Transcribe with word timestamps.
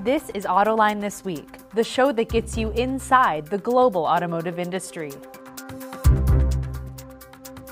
This 0.00 0.30
is 0.32 0.44
Autoline 0.44 1.00
This 1.00 1.24
Week, 1.24 1.58
the 1.74 1.82
show 1.82 2.12
that 2.12 2.28
gets 2.28 2.56
you 2.56 2.70
inside 2.70 3.48
the 3.48 3.58
global 3.58 4.04
automotive 4.04 4.60
industry. 4.60 5.10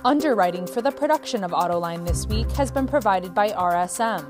Underwriting 0.04 0.67
for 0.67 0.83
the 0.83 0.91
production 0.91 1.45
of 1.45 1.53
Autoline 1.53 2.04
This 2.04 2.27
Week 2.27 2.51
has 2.51 2.73
been 2.73 2.89
provided 2.89 3.33
by 3.33 3.51
RSM. 3.51 4.29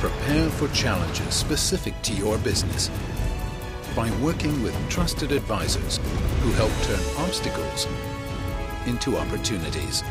Prepare 0.00 0.50
for 0.50 0.66
challenges 0.74 1.34
specific 1.34 1.94
to 2.02 2.12
your 2.14 2.36
business 2.38 2.90
by 4.00 4.10
working 4.22 4.62
with 4.62 4.74
trusted 4.88 5.30
advisors 5.30 5.98
who 6.40 6.50
help 6.52 6.72
turn 6.84 6.98
obstacles 7.18 7.86
into 8.86 9.14
opportunities. 9.18 10.02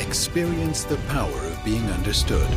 Experience 0.00 0.82
the 0.82 0.96
power 1.06 1.30
of 1.30 1.64
being 1.64 1.84
understood. 1.90 2.48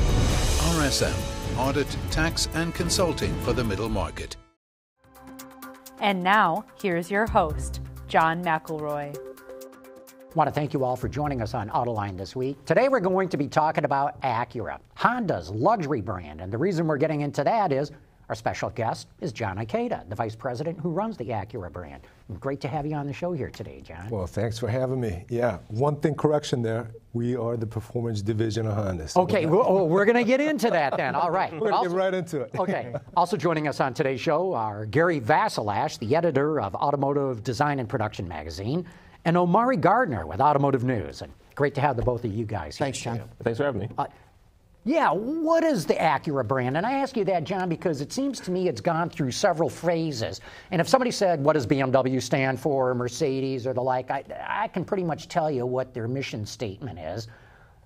RSM, 0.73 1.13
Audit, 1.55 1.95
Tax, 2.09 2.49
and 2.55 2.73
Consulting 2.73 3.31
for 3.41 3.53
the 3.53 3.63
Middle 3.63 3.89
Market. 3.89 4.38
And 5.99 6.23
now, 6.23 6.66
here's 6.81 7.11
your 7.11 7.27
host, 7.27 7.81
John 8.08 8.44
McElroy. 8.44 9.16
I 9.16 10.34
want 10.34 10.47
to 10.47 10.52
thank 10.52 10.73
you 10.73 10.84
all 10.84 10.95
for 10.95 11.08
joining 11.08 11.44
us 11.44 11.53
on 11.53 11.70
Autoline 11.70 12.17
this 12.17 12.36
week. 12.36 12.66
Today 12.66 12.89
we're 12.89 13.02
going 13.02 13.30
to 13.30 13.38
be 13.38 13.47
talking 13.47 13.84
about 13.86 14.20
Acura, 14.23 14.80
Honda's 14.95 15.52
luxury 15.52 16.02
brand. 16.02 16.41
And 16.41 16.52
the 16.52 16.58
reason 16.58 16.88
we're 16.88 16.97
getting 16.97 17.22
into 17.22 17.44
that 17.44 17.72
is 17.72 17.91
our 18.29 18.35
special 18.35 18.69
guest 18.69 19.07
is 19.21 19.33
John 19.33 19.57
Ikeda, 19.57 20.07
the 20.07 20.15
vice 20.15 20.35
president 20.35 20.79
who 20.79 20.91
runs 20.91 21.17
the 21.17 21.25
Acura 21.25 21.71
brand. 21.71 22.03
Great 22.39 22.61
to 22.61 22.67
have 22.67 22.86
you 22.86 22.94
on 22.94 23.08
the 23.08 23.13
show 23.13 23.33
here 23.33 23.49
today, 23.49 23.81
John. 23.81 24.08
Well, 24.09 24.27
thanks 24.27 24.59
for 24.59 24.67
having 24.67 25.02
me. 25.02 25.25
Yeah, 25.30 25.58
one 25.69 25.95
thing 25.99 26.13
correction 26.13 26.61
there. 26.61 26.91
We 27.13 27.36
are 27.36 27.58
the 27.58 27.66
performance 27.66 28.21
division 28.21 28.67
of 28.67 28.75
Honda. 28.75 29.08
So 29.08 29.21
okay, 29.21 29.47
we're, 29.47 29.63
oh, 29.63 29.86
we're 29.86 30.05
going 30.05 30.16
to 30.16 30.23
get 30.23 30.39
into 30.39 30.69
that 30.69 30.95
then. 30.95 31.16
All 31.16 31.31
right. 31.31 31.52
We're 31.52 31.71
going 31.71 31.83
to 31.83 31.89
get 31.89 31.97
right 31.97 32.13
into 32.13 32.41
it. 32.41 32.52
okay. 32.59 32.94
Also 33.17 33.36
joining 33.36 33.67
us 33.67 33.80
on 33.80 33.95
today's 33.95 34.21
show 34.21 34.53
are 34.53 34.86
Gary 34.86 35.19
Vasilash, 35.19 35.97
the 35.97 36.16
editor 36.16 36.61
of 36.61 36.75
Automotive 36.75 37.43
Design 37.43 37.80
and 37.80 37.89
Production 37.89 38.27
magazine, 38.27 38.86
and 39.25 39.38
Omari 39.38 39.77
Gardner 39.77 40.27
with 40.27 40.39
Automotive 40.39 40.83
News. 40.83 41.23
And 41.23 41.33
great 41.55 41.73
to 41.73 41.81
have 41.81 41.95
the 41.95 42.03
both 42.03 42.23
of 42.23 42.31
you 42.31 42.45
guys 42.45 42.77
here. 42.77 42.86
Thanks, 42.86 42.99
John. 42.99 43.23
Thanks 43.41 43.58
for 43.58 43.64
having 43.64 43.81
me. 43.81 43.89
Uh, 43.97 44.05
yeah, 44.85 45.11
what 45.11 45.63
is 45.63 45.85
the 45.85 45.95
Acura 45.95 46.47
brand? 46.47 46.77
And 46.77 46.85
I 46.85 46.94
ask 46.94 47.17
you 47.17 47.25
that, 47.25 47.44
John, 47.44 47.67
because 47.67 47.99
it 47.99 48.13
seems 48.13 48.39
to 48.41 48.52
me 48.52 48.69
it's 48.69 48.81
gone 48.81 49.09
through 49.09 49.31
several 49.31 49.69
phases. 49.69 50.39
And 50.71 50.80
if 50.80 50.88
somebody 50.88 51.11
said, 51.11 51.44
what 51.44 51.53
does 51.53 51.67
BMW 51.67 52.21
stand 52.21 52.59
for, 52.59 52.94
Mercedes, 52.95 53.67
or 53.67 53.73
the 53.73 53.81
like, 53.81 54.09
I, 54.09 54.23
I 54.47 54.67
can 54.69 54.86
pretty 54.86 55.03
much 55.03 55.27
tell 55.27 55.52
you 55.52 55.66
what 55.66 55.94
their 55.94 56.08
mission 56.08 56.45
statement 56.45 56.97
is. 56.97 57.27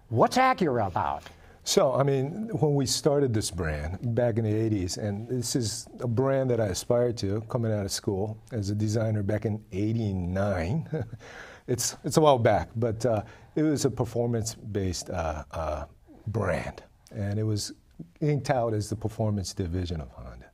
What's 0.09 0.37
Acura 0.37 0.87
about? 0.87 1.23
So, 1.65 1.93
I 1.93 2.03
mean, 2.03 2.49
when 2.59 2.75
we 2.75 2.85
started 2.85 3.33
this 3.33 3.49
brand 3.49 4.13
back 4.13 4.37
in 4.37 4.43
the 4.43 4.51
80s, 4.51 4.97
and 4.97 5.27
this 5.27 5.55
is 5.55 5.87
a 6.01 6.07
brand 6.07 6.49
that 6.51 6.59
I 6.59 6.67
aspired 6.67 7.17
to 7.19 7.41
coming 7.49 7.71
out 7.71 7.85
of 7.85 7.91
school 7.91 8.37
as 8.51 8.69
a 8.69 8.75
designer 8.75 9.23
back 9.23 9.45
in 9.45 9.63
89. 9.71 11.05
it's, 11.67 11.97
it's 12.03 12.17
a 12.17 12.21
while 12.21 12.37
back, 12.37 12.69
but 12.75 13.03
uh, 13.05 13.23
it 13.55 13.63
was 13.63 13.85
a 13.85 13.89
performance 13.89 14.55
based 14.55 15.09
uh, 15.09 15.43
uh, 15.51 15.85
brand, 16.27 16.83
and 17.11 17.39
it 17.39 17.43
was 17.43 17.73
inked 18.21 18.49
out 18.49 18.73
as 18.73 18.89
the 18.89 18.95
performance 18.95 19.53
division 19.53 20.01
of 20.01 20.09
Honda. 20.11 20.49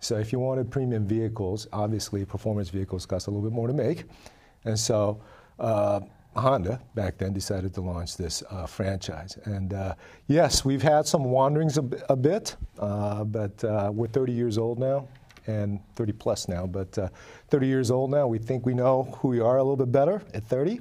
So 0.00 0.18
if 0.18 0.32
you 0.32 0.38
wanted 0.38 0.70
premium 0.70 1.06
vehicles, 1.06 1.68
obviously 1.72 2.24
performance 2.24 2.70
vehicles 2.70 3.06
cost 3.06 3.28
a 3.28 3.30
little 3.30 3.48
bit 3.48 3.54
more 3.54 3.68
to 3.68 3.74
make, 3.74 4.04
and 4.64 4.78
so 4.78 5.20
uh, 5.58 6.00
Honda 6.36 6.80
back 6.94 7.18
then 7.18 7.32
decided 7.32 7.74
to 7.74 7.80
launch 7.80 8.16
this 8.16 8.42
uh, 8.50 8.66
franchise. 8.66 9.38
And 9.44 9.74
uh, 9.74 9.94
yes, 10.28 10.64
we've 10.64 10.82
had 10.82 11.06
some 11.06 11.24
wanderings 11.24 11.78
a, 11.78 11.84
a 12.08 12.16
bit, 12.16 12.56
uh, 12.78 13.24
but 13.24 13.62
uh, 13.64 13.90
we're 13.92 14.06
30 14.06 14.32
years 14.32 14.56
old 14.56 14.78
now, 14.78 15.08
and 15.46 15.80
30 15.96 16.12
plus 16.12 16.48
now. 16.48 16.66
But 16.66 16.96
uh, 16.96 17.08
30 17.48 17.66
years 17.66 17.90
old 17.90 18.10
now, 18.10 18.26
we 18.26 18.38
think 18.38 18.64
we 18.64 18.74
know 18.74 19.04
who 19.20 19.28
we 19.28 19.40
are 19.40 19.58
a 19.58 19.62
little 19.62 19.76
bit 19.76 19.92
better 19.92 20.22
at 20.32 20.44
30 20.44 20.80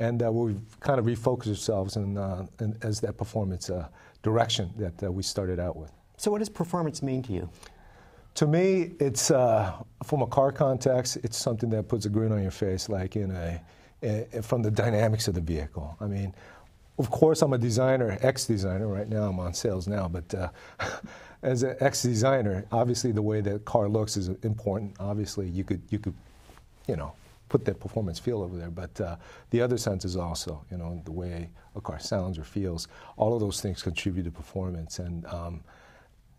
and 0.00 0.22
uh, 0.22 0.32
we've 0.32 0.80
kind 0.80 0.98
of 0.98 1.04
refocused 1.04 1.50
ourselves 1.50 1.96
in, 1.96 2.16
uh, 2.16 2.46
in 2.58 2.76
as 2.82 3.00
that 3.00 3.16
performance 3.16 3.70
uh, 3.70 3.86
direction 4.22 4.72
that 4.78 5.04
uh, 5.04 5.12
we 5.12 5.22
started 5.22 5.60
out 5.60 5.76
with. 5.76 5.92
So, 6.16 6.30
what 6.30 6.38
does 6.38 6.48
performance 6.48 7.02
mean 7.02 7.22
to 7.24 7.32
you? 7.32 7.48
To 8.36 8.46
me, 8.46 8.92
it's 8.98 9.30
uh, 9.30 9.72
from 10.04 10.22
a 10.22 10.26
car 10.26 10.52
context, 10.52 11.18
it's 11.22 11.36
something 11.36 11.68
that 11.70 11.88
puts 11.88 12.06
a 12.06 12.08
grin 12.08 12.32
on 12.32 12.42
your 12.42 12.50
face, 12.50 12.88
like 12.88 13.16
in 13.16 13.30
a, 13.30 13.60
a 14.02 14.42
from 14.42 14.62
the 14.62 14.70
dynamics 14.70 15.28
of 15.28 15.34
the 15.34 15.40
vehicle. 15.40 15.96
I 16.00 16.06
mean, 16.06 16.34
of 16.98 17.10
course, 17.10 17.42
I'm 17.42 17.52
a 17.52 17.58
designer, 17.58 18.18
ex-designer. 18.22 18.86
Right 18.86 19.08
now, 19.08 19.24
I'm 19.24 19.38
on 19.38 19.52
sales 19.52 19.86
now, 19.86 20.08
but 20.08 20.34
uh, 20.34 20.48
as 21.42 21.62
an 21.62 21.76
ex-designer, 21.80 22.66
obviously 22.72 23.12
the 23.12 23.22
way 23.22 23.40
that 23.42 23.64
car 23.64 23.88
looks 23.88 24.16
is 24.16 24.28
important. 24.44 24.96
Obviously, 24.98 25.48
you 25.48 25.64
could 25.64 25.82
you 25.90 25.98
could, 25.98 26.14
you 26.86 26.96
know, 26.96 27.12
put 27.50 27.64
that 27.66 27.78
performance 27.78 28.18
feel 28.18 28.42
over 28.42 28.56
there. 28.56 28.70
But 28.70 28.98
uh, 28.98 29.16
the 29.50 29.60
other 29.60 29.76
senses 29.76 30.16
also, 30.16 30.64
you 30.70 30.78
know, 30.78 31.02
the 31.04 31.12
way 31.12 31.50
a 31.76 31.80
car 31.82 31.98
sounds 31.98 32.38
or 32.38 32.44
feels, 32.44 32.88
all 33.18 33.34
of 33.34 33.40
those 33.40 33.60
things 33.60 33.82
contribute 33.82 34.22
to 34.22 34.30
performance. 34.30 35.00
And 35.00 35.26
um, 35.26 35.62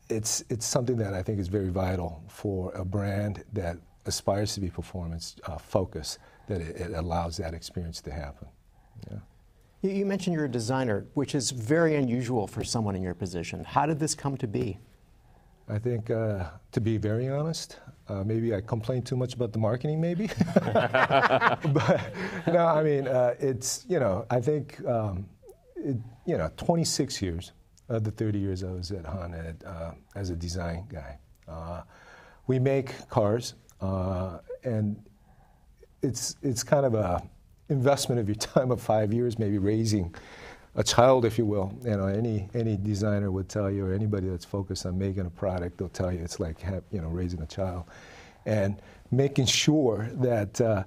it's, 0.10 0.44
it's 0.50 0.66
something 0.66 0.98
that 0.98 1.14
I 1.14 1.22
think 1.22 1.40
is 1.40 1.50
very 1.50 1.70
vital 1.70 2.24
for 2.28 2.74
a 2.74 2.84
brand 2.84 3.44
that 3.54 3.78
aspires 4.06 4.56
to 4.56 4.62
be 4.62 4.70
performance 4.70 5.36
uh, 5.46 5.58
focused, 5.58 6.18
that 6.48 6.62
it, 6.62 6.78
it, 6.78 6.92
allows 6.94 7.38
that 7.38 7.54
experience 7.54 8.02
to 8.02 8.12
happen. 8.12 8.48
Yeah. 9.12 9.18
You 9.84 10.06
mentioned 10.06 10.36
you're 10.36 10.46
a 10.46 10.52
designer, 10.52 11.06
which 11.14 11.36
is 11.36 11.52
very 11.52 11.96
unusual 11.96 12.48
for 12.48 12.64
someone 12.64 12.96
in 12.96 13.04
your 13.04 13.14
position. 13.14 13.64
How 13.64 13.86
did 13.86 14.00
this 14.00 14.16
come 14.16 14.38
to 14.38 14.48
be? 14.48 14.80
I 15.68 15.78
think, 15.78 16.10
uh, 16.10 16.46
to 16.72 16.82
be 16.82 16.98
very 16.98 17.30
honest, 17.30 17.80
uh, 18.12 18.24
maybe 18.26 18.54
I 18.54 18.62
complain 18.62 19.02
too 19.02 19.16
much 19.16 19.34
about 19.34 19.54
the 19.54 19.60
marketing, 19.60 20.02
maybe. 20.02 20.28
but 20.56 22.02
no, 22.48 22.68
I 22.68 22.84
mean, 22.84 23.08
uh, 23.08 23.36
it's, 23.40 23.86
you 23.88 24.00
know, 24.00 24.26
I 24.30 24.42
think, 24.42 24.84
um, 24.86 25.26
it, 25.78 25.98
you 26.26 26.38
know, 26.38 26.52
26 26.58 27.22
years 27.22 27.54
of 27.90 28.04
the 28.04 28.12
30 28.12 28.40
years 28.40 28.64
I 28.64 28.72
was 28.72 28.92
at 28.92 29.06
Honda 29.06 29.56
uh, 29.66 29.92
as 30.16 30.30
a 30.30 30.36
design 30.36 30.86
guy. 30.90 31.18
Uh, 31.48 31.82
we 32.48 32.60
make 32.60 33.08
cars, 33.10 33.56
uh, 33.80 34.40
and 34.64 35.02
it's, 36.02 36.36
it's 36.42 36.64
kind 36.64 36.86
of 36.86 36.96
a 36.96 37.24
investment 37.70 38.20
of 38.20 38.28
your 38.28 38.36
time 38.54 38.72
of 38.72 38.82
five 38.82 39.14
years, 39.14 39.40
maybe 39.40 39.58
raising 39.58 40.14
a 40.76 40.84
child, 40.84 41.26
if 41.26 41.38
you 41.38 41.46
will. 41.46 41.74
You 41.84 41.98
know, 41.98 42.08
any 42.08 42.50
any 42.54 42.78
designer 42.78 43.32
would 43.32 43.50
tell 43.50 43.70
you, 43.70 43.86
or 43.86 43.94
anybody 43.94 44.30
that's 44.30 44.46
focused 44.46 44.86
on 44.86 44.98
making 44.98 45.26
a 45.26 45.30
product, 45.30 45.78
they'll 45.78 45.90
tell 45.90 46.12
you 46.12 46.20
it's 46.20 46.40
like 46.40 46.60
have, 46.62 46.84
you 46.92 47.02
know 47.02 47.10
raising 47.10 47.42
a 47.42 47.48
child, 47.48 47.86
and 48.46 48.82
making 49.12 49.46
sure 49.46 50.10
that. 50.14 50.60
Uh, 50.62 50.84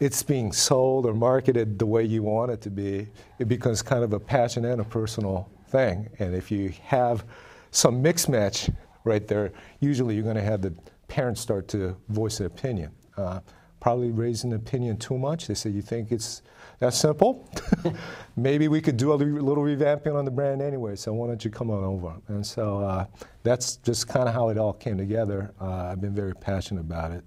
it's 0.00 0.22
being 0.22 0.52
sold 0.52 1.06
or 1.06 1.12
marketed 1.12 1.76
the 1.76 1.84
way 1.86 2.04
you 2.04 2.22
want 2.22 2.52
it 2.52 2.60
to 2.60 2.70
be, 2.70 3.08
it 3.40 3.48
becomes 3.48 3.82
kind 3.82 4.04
of 4.04 4.12
a 4.12 4.20
passion 4.20 4.64
and 4.64 4.80
a 4.80 4.84
personal 4.84 5.50
thing. 5.70 6.08
And 6.20 6.34
if 6.34 6.52
you 6.52 6.72
have 6.84 7.24
some 7.70 8.00
mix 8.00 8.28
match 8.28 8.70
right 9.04 9.26
there, 9.26 9.52
usually 9.80 10.14
you're 10.14 10.22
going 10.22 10.36
to 10.36 10.42
have 10.42 10.62
the 10.62 10.72
parents 11.08 11.40
start 11.40 11.68
to 11.68 11.96
voice 12.10 12.40
an 12.40 12.46
opinion. 12.46 12.92
Uh, 13.16 13.40
probably 13.80 14.10
raising 14.10 14.52
an 14.52 14.58
opinion 14.58 14.96
too 14.96 15.18
much. 15.18 15.46
They 15.46 15.54
say, 15.54 15.70
You 15.70 15.82
think 15.82 16.12
it's 16.12 16.42
that's 16.78 16.98
simple. 16.98 17.48
Maybe 18.36 18.68
we 18.68 18.80
could 18.80 18.96
do 18.96 19.12
a 19.12 19.16
little 19.16 19.64
revamping 19.64 20.14
on 20.14 20.24
the 20.24 20.30
brand 20.30 20.62
anyway, 20.62 20.94
so 20.94 21.12
why 21.12 21.26
don't 21.26 21.44
you 21.44 21.50
come 21.50 21.70
on 21.70 21.82
over? 21.82 22.14
And 22.28 22.46
so 22.46 22.78
uh, 22.80 23.06
that's 23.42 23.76
just 23.76 24.06
kind 24.06 24.28
of 24.28 24.34
how 24.34 24.48
it 24.48 24.58
all 24.58 24.72
came 24.72 24.96
together. 24.96 25.52
Uh, 25.60 25.88
I've 25.90 26.00
been 26.00 26.14
very 26.14 26.34
passionate 26.34 26.82
about 26.82 27.10
it, 27.10 27.24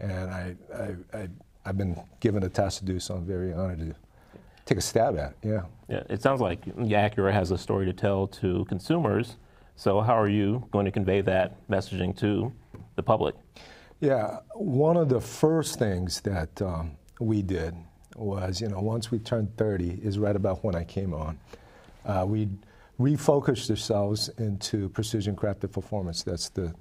and 0.00 0.30
I, 0.30 0.56
I, 0.74 1.16
I, 1.16 1.28
have 1.64 1.78
been 1.78 2.00
given 2.20 2.42
a 2.42 2.48
task 2.48 2.80
to 2.80 2.84
do, 2.86 2.98
so 2.98 3.14
I'm 3.14 3.26
very 3.26 3.52
honored 3.52 3.78
to 3.80 3.94
take 4.64 4.78
a 4.78 4.82
stab 4.82 5.16
at 5.16 5.32
it. 5.32 5.36
Yeah. 5.42 5.62
Yeah, 5.88 6.02
it 6.10 6.20
sounds 6.20 6.40
like 6.40 6.64
Acura 6.76 7.32
has 7.32 7.50
a 7.50 7.58
story 7.58 7.86
to 7.86 7.92
tell 7.92 8.26
to 8.26 8.64
consumers. 8.64 9.36
So, 9.76 10.00
how 10.00 10.18
are 10.18 10.28
you 10.28 10.66
going 10.72 10.86
to 10.86 10.90
convey 10.90 11.20
that 11.20 11.68
messaging 11.68 12.16
to 12.18 12.52
the 12.96 13.02
public? 13.02 13.36
Yeah, 14.00 14.38
one 14.54 14.96
of 14.96 15.08
the 15.08 15.20
first 15.20 15.78
things 15.78 16.20
that 16.22 16.60
um, 16.60 16.96
we 17.20 17.42
did 17.42 17.74
was, 18.18 18.60
you 18.60 18.68
know, 18.68 18.80
once 18.80 19.10
we 19.10 19.18
turned 19.18 19.56
30, 19.56 20.00
is 20.02 20.18
right 20.18 20.36
about 20.36 20.64
when 20.64 20.74
I 20.74 20.84
came 20.84 21.14
on. 21.14 21.38
Uh, 22.04 22.24
we 22.26 22.48
refocused 22.98 23.70
ourselves 23.70 24.28
into 24.38 24.88
precision 24.90 25.36
crafted 25.36 25.72
performance. 25.72 26.22
That's 26.22 26.48
the, 26.48 26.74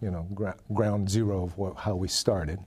you 0.00 0.10
know, 0.10 0.26
gra- 0.34 0.56
ground 0.72 1.10
zero 1.10 1.42
of 1.42 1.56
what, 1.58 1.76
how 1.76 1.96
we 1.96 2.08
started. 2.08 2.58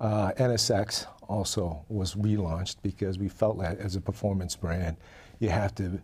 Uh, 0.00 0.32
NSX 0.32 1.06
also 1.28 1.84
was 1.88 2.14
relaunched 2.14 2.76
because 2.82 3.18
we 3.18 3.28
felt 3.28 3.58
that 3.60 3.78
as 3.78 3.94
a 3.94 4.00
performance 4.00 4.56
brand, 4.56 4.96
you 5.38 5.48
have 5.48 5.74
to 5.76 6.00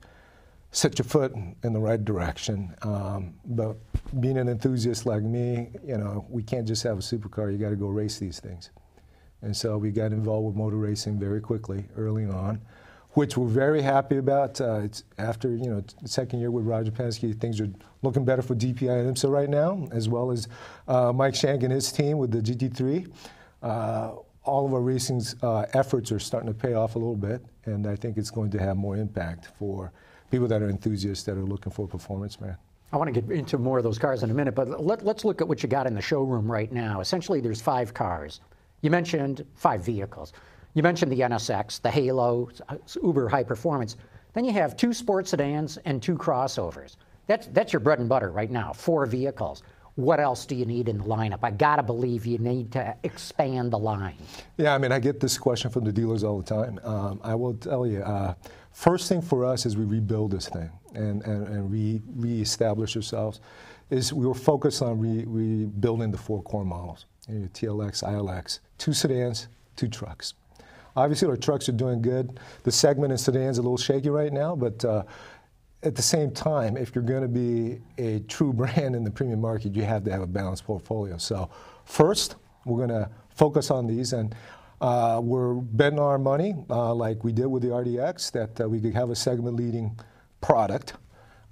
set 0.71 0.99
your 0.99 1.05
foot 1.07 1.35
in 1.65 1.73
the 1.73 1.81
right 1.81 2.05
direction. 2.05 2.75
Um, 2.83 3.35
but 3.45 3.77
being 4.21 4.39
an 4.39 4.49
enthusiast 4.49 5.07
like 5.07 5.23
me, 5.23 5.71
you 5.85 5.97
know, 5.97 6.27
we 6.29 6.43
can't 6.43 6.67
just 6.67 6.83
have 6.85 6.99
a 6.99 7.01
supercar. 7.01 7.51
You 7.51 7.59
got 7.59 7.71
to 7.71 7.77
go 7.77 7.89
race 7.89 8.19
these 8.19 8.39
things. 8.39 8.71
And 9.43 9.57
so 9.57 9.79
we 9.79 9.91
got 9.91 10.13
involved 10.13 10.47
with 10.47 10.57
motor 10.57 10.77
racing 10.77 11.19
very 11.19 11.41
quickly, 11.41 11.85
early 11.97 12.25
on, 12.25 12.61
which 13.13 13.37
we're 13.37 13.47
very 13.47 13.81
happy 13.83 14.17
about. 14.17 14.61
Uh, 14.61 14.81
it's 14.81 15.05
after 15.19 15.51
you 15.51 15.71
know 15.71 15.83
second 16.05 16.41
year 16.41 16.51
with 16.51 16.65
Roger 16.65 16.91
Penske, 16.91 17.39
things 17.41 17.61
are 17.61 17.71
looking 18.03 18.25
better 18.25 18.43
for 18.43 18.55
DPI 18.55 19.07
and 19.07 19.17
IMSA 19.17 19.31
right 19.31 19.49
now, 19.49 19.89
as 19.93 20.09
well 20.09 20.31
as 20.31 20.49
uh, 20.89 21.13
Mike 21.13 21.35
Shank 21.35 21.63
and 21.63 21.73
his 21.73 21.93
team 21.93 22.19
with 22.19 22.31
the 22.31 22.41
GT3. 22.41 23.11
Uh, 23.63 24.13
all 24.45 24.65
of 24.65 24.73
our 24.73 24.81
racing 24.81 25.23
uh, 25.43 25.67
efforts 25.75 26.11
are 26.11 26.19
starting 26.19 26.49
to 26.49 26.55
pay 26.55 26.75
off 26.75 26.97
a 26.97 26.99
little 26.99 27.17
bit, 27.17 27.45
and 27.67 27.87
I 27.87 27.97
think 27.97 28.17
it's 28.17 28.31
going 28.31 28.51
to 28.53 28.59
have 28.59 28.77
more 28.77 28.97
impact 28.97 29.51
for 29.59 29.93
people 30.31 30.49
that 30.49 30.63
are 30.63 30.69
enthusiasts 30.69 31.25
that 31.25 31.37
are 31.37 31.45
looking 31.45 31.71
for 31.73 31.87
performance 31.87 32.41
man. 32.41 32.57
I 32.93 32.97
want 32.97 33.13
to 33.13 33.21
get 33.21 33.31
into 33.31 33.59
more 33.59 33.79
of 33.79 33.85
those 33.85 33.99
cars 33.99 34.23
in 34.23 34.31
a 34.31 34.35
minute, 34.35 34.55
but 34.55 34.83
let, 34.83 35.07
us 35.07 35.25
look 35.25 35.43
at 35.43 35.49
what 35.49 35.63
you 35.63 35.69
got 35.69 35.87
in 35.87 35.95
the 35.95 36.01
showroom 36.01 36.51
right 36.51 36.73
now. 36.73 37.01
Essentially, 37.01 37.41
there's 37.41 37.61
five 37.61 37.93
cars. 37.93 38.41
You 38.81 38.91
mentioned 38.91 39.45
five 39.55 39.85
vehicles. 39.85 40.33
You 40.75 40.83
mentioned 40.83 41.11
the 41.11 41.21
NSX, 41.21 41.81
the 41.81 41.91
Halo, 41.91 42.51
Uber 43.03 43.29
High 43.29 43.43
Performance. 43.43 43.97
Then 44.35 44.45
you 44.45 44.53
have 44.53 44.77
two 44.77 44.93
sports 44.93 45.31
sedans 45.31 45.79
and 45.79 46.03
two 46.03 46.17
crossovers. 46.17 46.97
That's, 47.27 47.47
that's 47.49 47.73
your 47.73 47.81
bread 47.81 47.99
and 47.99 48.09
butter 48.09 48.31
right 48.31 48.51
now, 48.51 48.73
four 48.73 49.05
vehicles. 49.07 49.63
What 49.97 50.21
else 50.21 50.47
do 50.47 50.55
you 50.55 50.65
need 50.65 50.89
in 50.89 50.99
the 50.99 51.05
lineup? 51.05 51.41
I 51.43 51.51
got 51.51 51.77
to 51.77 51.83
believe 51.83 52.25
you 52.25 52.39
need 52.39 52.71
to 52.73 52.97
expand 53.03 53.73
the 53.73 53.79
line. 53.79 54.15
Yeah, 54.57 54.73
I 54.73 54.79
mean, 54.79 54.93
I 54.93 55.01
get 55.01 55.19
this 55.19 55.37
question 55.37 55.71
from 55.71 55.85
the 55.85 55.91
dealers 55.91 56.23
all 56.23 56.41
the 56.41 56.45
time. 56.45 56.79
Um, 56.85 57.21
I 57.25 57.35
will 57.35 57.55
tell 57.55 57.85
you, 57.85 58.03
uh, 58.03 58.35
first 58.71 59.09
thing 59.09 59.21
for 59.21 59.45
us 59.45 59.67
is 59.67 59.77
we 59.77 59.85
rebuild 59.85 60.31
this 60.31 60.49
thing 60.49 60.71
and, 60.95 61.23
and, 61.25 61.49
and 61.49 61.73
re, 61.73 62.01
reestablish 62.15 62.95
ourselves. 62.95 63.41
Is 63.91 64.13
we 64.13 64.25
were 64.25 64.35
focused 64.35 64.83
on 64.83 65.01
re, 65.01 65.25
rebuilding 65.27 66.13
the 66.13 66.19
four 66.19 66.43
core 66.43 66.65
models. 66.65 67.07
TLX, 67.29 68.03
ILX, 68.03 68.61
two 68.79 68.93
sedans, 68.93 69.49
two 69.77 69.89
trucks. 69.89 70.35
Obviously, 70.97 71.29
our 71.29 71.37
trucks 71.37 71.69
are 71.69 71.73
doing 71.73 72.03
good. 72.03 72.41
The 72.65 72.73
segment 72.73 73.13
in 73.13 73.19
sedans 73.19 73.55
is 73.55 73.59
a 73.59 73.63
little 73.63 73.77
shaky 73.77 74.11
right 74.11 74.33
now, 74.33 74.57
but 74.57 74.85
uh, 74.85 75.05
at 75.83 75.95
the 75.95 76.03
same 76.03 76.33
time, 76.33 76.77
if 76.77 76.95
you're 76.95 77.05
going 77.05 77.23
to 77.23 77.29
be 77.29 77.81
a 77.99 78.21
true 78.21 78.53
brand 78.55 78.97
in 78.97 79.05
the 79.05 79.11
premium 79.11 79.41
market, 79.41 79.75
you 79.75 79.85
have 79.85 80.05
to 80.05 80.11
have 80.11 80.23
a 80.23 80.27
balanced 80.27 80.65
portfolio. 80.65 81.17
So, 81.19 81.51
first, 81.85 82.37
we're 82.65 82.85
going 82.85 83.01
to 83.01 83.11
focus 83.31 83.71
on 83.71 83.87
these, 83.87 84.13
and 84.13 84.35
uh, 84.81 85.21
we're 85.23 85.55
betting 85.55 85.99
our 85.99 86.19
money, 86.19 86.55
uh, 86.71 86.95
like 86.95 87.23
we 87.25 87.33
did 87.33 87.47
with 87.47 87.63
the 87.63 87.69
RDX, 87.69 88.33
that 88.33 88.61
uh, 88.61 88.69
we 88.69 88.81
could 88.81 88.95
have 88.95 89.11
a 89.11 89.17
segment 89.17 89.57
leading 89.57 89.99
product 90.41 90.95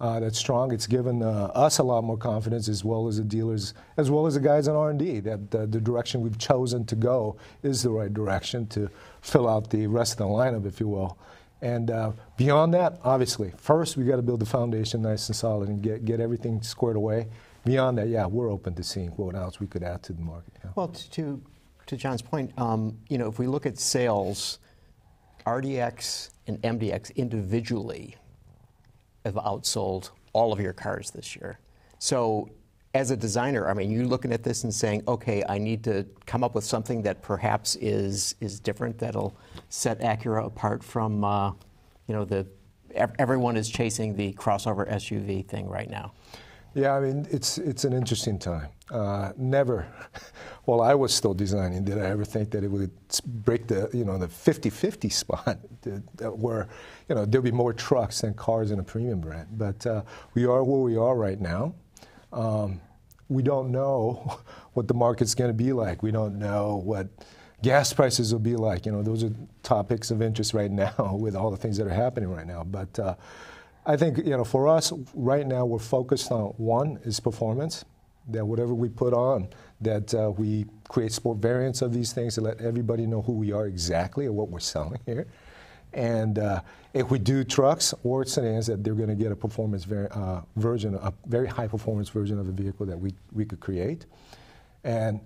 uh, 0.01 0.21
that's 0.21 0.39
strong. 0.39 0.73
It's 0.73 0.87
given 0.87 1.23
uh, 1.23 1.51
us 1.55 1.79
a 1.79 1.83
lot 1.83 2.05
more 2.05 2.19
confidence, 2.19 2.69
as 2.69 2.85
well 2.85 3.09
as 3.09 3.17
the 3.17 3.25
dealers, 3.25 3.73
as 3.97 4.11
well 4.11 4.27
as 4.27 4.35
the 4.35 4.41
guys 4.41 4.69
in 4.69 4.75
R&D, 4.75 5.21
that 5.21 5.51
the, 5.51 5.67
the 5.67 5.81
direction 5.81 6.21
we've 6.21 6.39
chosen 6.39 6.85
to 6.87 6.97
go 6.97 7.37
is 7.63 7.83
the 7.83 7.91
right 7.91 8.13
direction 8.13 8.67
to 8.69 8.91
fill 9.23 9.49
out 9.49 9.71
the 9.71 9.87
rest 9.87 10.13
of 10.13 10.19
the 10.19 10.25
lineup, 10.25 10.67
if 10.67 10.81
you 10.81 10.89
will. 10.89 11.19
And 11.63 11.91
uh, 11.91 12.13
beyond 12.37 12.75
that, 12.75 13.01
obviously, 13.03 13.53
first 13.57 13.97
we 13.97 14.05
got 14.05 14.17
to 14.17 14.23
build 14.23 14.41
the 14.41 14.47
foundation 14.47 15.01
nice 15.01 15.29
and 15.29 15.37
solid 15.37 15.71
and 15.71 15.83
get 15.83 16.05
get 16.05 16.21
everything 16.21 16.61
squared 16.63 16.97
away. 16.97 17.29
Beyond 17.65 17.97
that, 17.99 18.09
yeah, 18.09 18.27
we're 18.27 18.51
open 18.51 18.75
to 18.75 18.83
seeing 18.83 19.09
what 19.11 19.35
else 19.35 19.59
we 19.59 19.67
could 19.67 19.83
add 19.83 20.03
to 20.05 20.13
the 20.13 20.21
market. 20.21 20.53
Yeah. 20.63 20.71
Well, 20.75 20.89
to 20.89 21.43
to 21.87 21.97
John's 21.97 22.21
point, 22.21 22.53
um, 22.59 22.99
you 23.09 23.17
know, 23.17 23.29
if 23.29 23.39
we 23.39 23.47
look 23.47 23.65
at 23.65 23.79
sales, 23.79 24.59
RDX 25.47 26.31
and 26.47 26.61
MDX 26.61 27.15
individually 27.17 28.17
have 29.27 29.35
outsold 29.35 30.11
all 30.33 30.53
of 30.53 30.61
your 30.61 30.73
cars 30.73 31.11
this 31.11 31.37
year. 31.37 31.59
So 31.99 32.51
as 32.95 33.11
a 33.11 33.17
designer, 33.17 33.69
I 33.69 33.75
mean, 33.75 33.91
you're 33.91 34.07
looking 34.07 34.33
at 34.33 34.43
this 34.43 34.65
and 34.65 34.73
saying, 34.73 35.03
okay, 35.07 35.45
I 35.49 35.59
need 35.59 35.85
to 35.85 36.07
come 36.25 36.43
up 36.43 36.55
with 36.55 36.65
something 36.65 37.03
that 37.03 37.23
perhaps 37.23 37.77
is 37.77 38.35
is 38.41 38.59
different 38.59 38.99
that'll 38.99 39.37
set 39.69 40.01
Acura 40.01 40.47
apart 40.47 40.83
from, 40.83 41.25
uh, 41.25 41.51
you 42.07 42.15
know, 42.15 42.25
the 42.25 42.47
everyone 43.19 43.57
is 43.57 43.69
chasing 43.69 44.17
the 44.17 44.33
crossover 44.35 44.91
SUV 44.91 45.47
thing 45.47 45.69
right 45.69 45.91
now. 45.91 46.13
Yeah, 46.77 46.95
I 46.95 47.01
mean, 47.01 47.27
it's 47.31 47.57
it's 47.57 47.85
an 47.85 47.95
interesting 47.95 48.39
time. 48.39 48.69
Uh, 48.91 49.33
never, 49.39 49.87
while 50.67 50.83
I 50.83 50.95
was 50.95 51.15
still 51.15 51.33
designing, 51.33 51.85
did 51.85 51.97
I 51.97 52.05
ever 52.11 52.23
think 52.23 52.51
that 52.51 52.65
it 52.65 52.71
would 52.71 52.91
break 53.25 53.67
the 53.67 53.89
you 53.95 54.05
know 54.05 54.19
the 54.19 54.29
50-50 54.29 55.11
spot 55.23 55.59
where 56.21 56.69
you 57.09 57.15
know 57.15 57.25
there'll 57.25 57.43
be 57.43 57.51
more 57.51 57.73
trucks 57.73 58.21
than 58.21 58.35
cars 58.35 58.73
in 58.73 58.79
a 58.79 58.83
premium 58.83 59.21
brand. 59.21 59.49
But 59.53 59.87
uh, 59.87 60.03
we 60.35 60.45
are 60.45 60.63
where 60.63 60.83
we 60.83 60.99
are 60.99 61.17
right 61.17 61.41
now. 61.41 61.75
Um, 62.31 62.83
we 63.31 63.43
don't 63.43 63.73
know 63.73 64.39
what 64.75 64.87
the 64.87 64.95
market's 64.95 65.35
going 65.35 65.49
to 65.49 65.55
be 65.55 65.73
like. 65.73 66.03
We 66.03 66.11
don't 66.11 66.39
know 66.39 66.77
what 66.85 67.09
gas 67.63 67.91
prices 67.95 68.35
will 68.35 68.41
be 68.41 68.55
like. 68.55 68.85
You 68.85 68.93
know, 68.93 69.03
those 69.03 69.25
are 69.25 69.31
topics 69.63 70.11
of 70.11 70.21
interest 70.21 70.53
right 70.53 70.71
now 70.71 71.17
with 71.19 71.37
all 71.37 71.51
the 71.51 71.57
things 71.57 71.79
that 71.79 71.87
are 71.87 71.91
happening 72.05 72.29
right 72.29 72.47
now. 72.47 72.65
But 72.65 72.99
uh, 72.99 73.15
I 73.87 73.97
think 73.97 74.19
you 74.19 74.37
know, 74.37 74.45
for 74.45 74.69
us 74.69 74.93
right 75.15 75.47
now, 75.47 75.65
we're 75.65 75.79
focused 75.79 76.33
on 76.33 76.47
one 76.57 76.99
is 77.05 77.21
performance. 77.21 77.85
That 78.29 78.45
whatever 78.45 78.75
we 78.75 78.89
put 78.89 79.15
on, 79.15 79.49
that 79.81 80.13
uh, 80.13 80.33
we 80.37 80.67
create 80.89 81.13
sport 81.13 81.39
variants 81.39 81.81
of 81.81 81.93
these 81.93 82.13
things 82.13 82.35
to 82.35 82.41
let 82.41 82.61
everybody 82.61 83.07
know 83.07 83.23
who 83.23 83.33
we 83.33 83.53
are 83.53 83.67
exactly 83.67 84.27
and 84.27 84.35
what 84.35 84.49
we're 84.49 84.59
selling 84.59 84.99
here. 85.07 85.29
And 85.93 86.41
uh, 86.41 86.61
if 86.93 87.11
we 87.11 87.21
do 87.21 87.45
trucks 87.45 87.95
or 88.03 88.25
sedans, 88.25 88.67
that 88.67 88.83
they're 88.83 88.95
going 88.95 89.09
to 89.09 89.15
get 89.15 89.31
a 89.31 89.37
performance 89.37 89.85
ver- 89.85 90.09
uh, 90.11 90.41
version, 90.57 90.97
a 90.97 91.13
very 91.27 91.47
high 91.47 91.69
performance 91.69 92.09
version 92.09 92.41
of 92.41 92.49
a 92.49 92.53
vehicle 92.53 92.85
that 92.87 92.99
we, 92.99 93.15
we 93.33 93.45
could 93.45 93.61
create. 93.61 94.07
And 94.83 95.21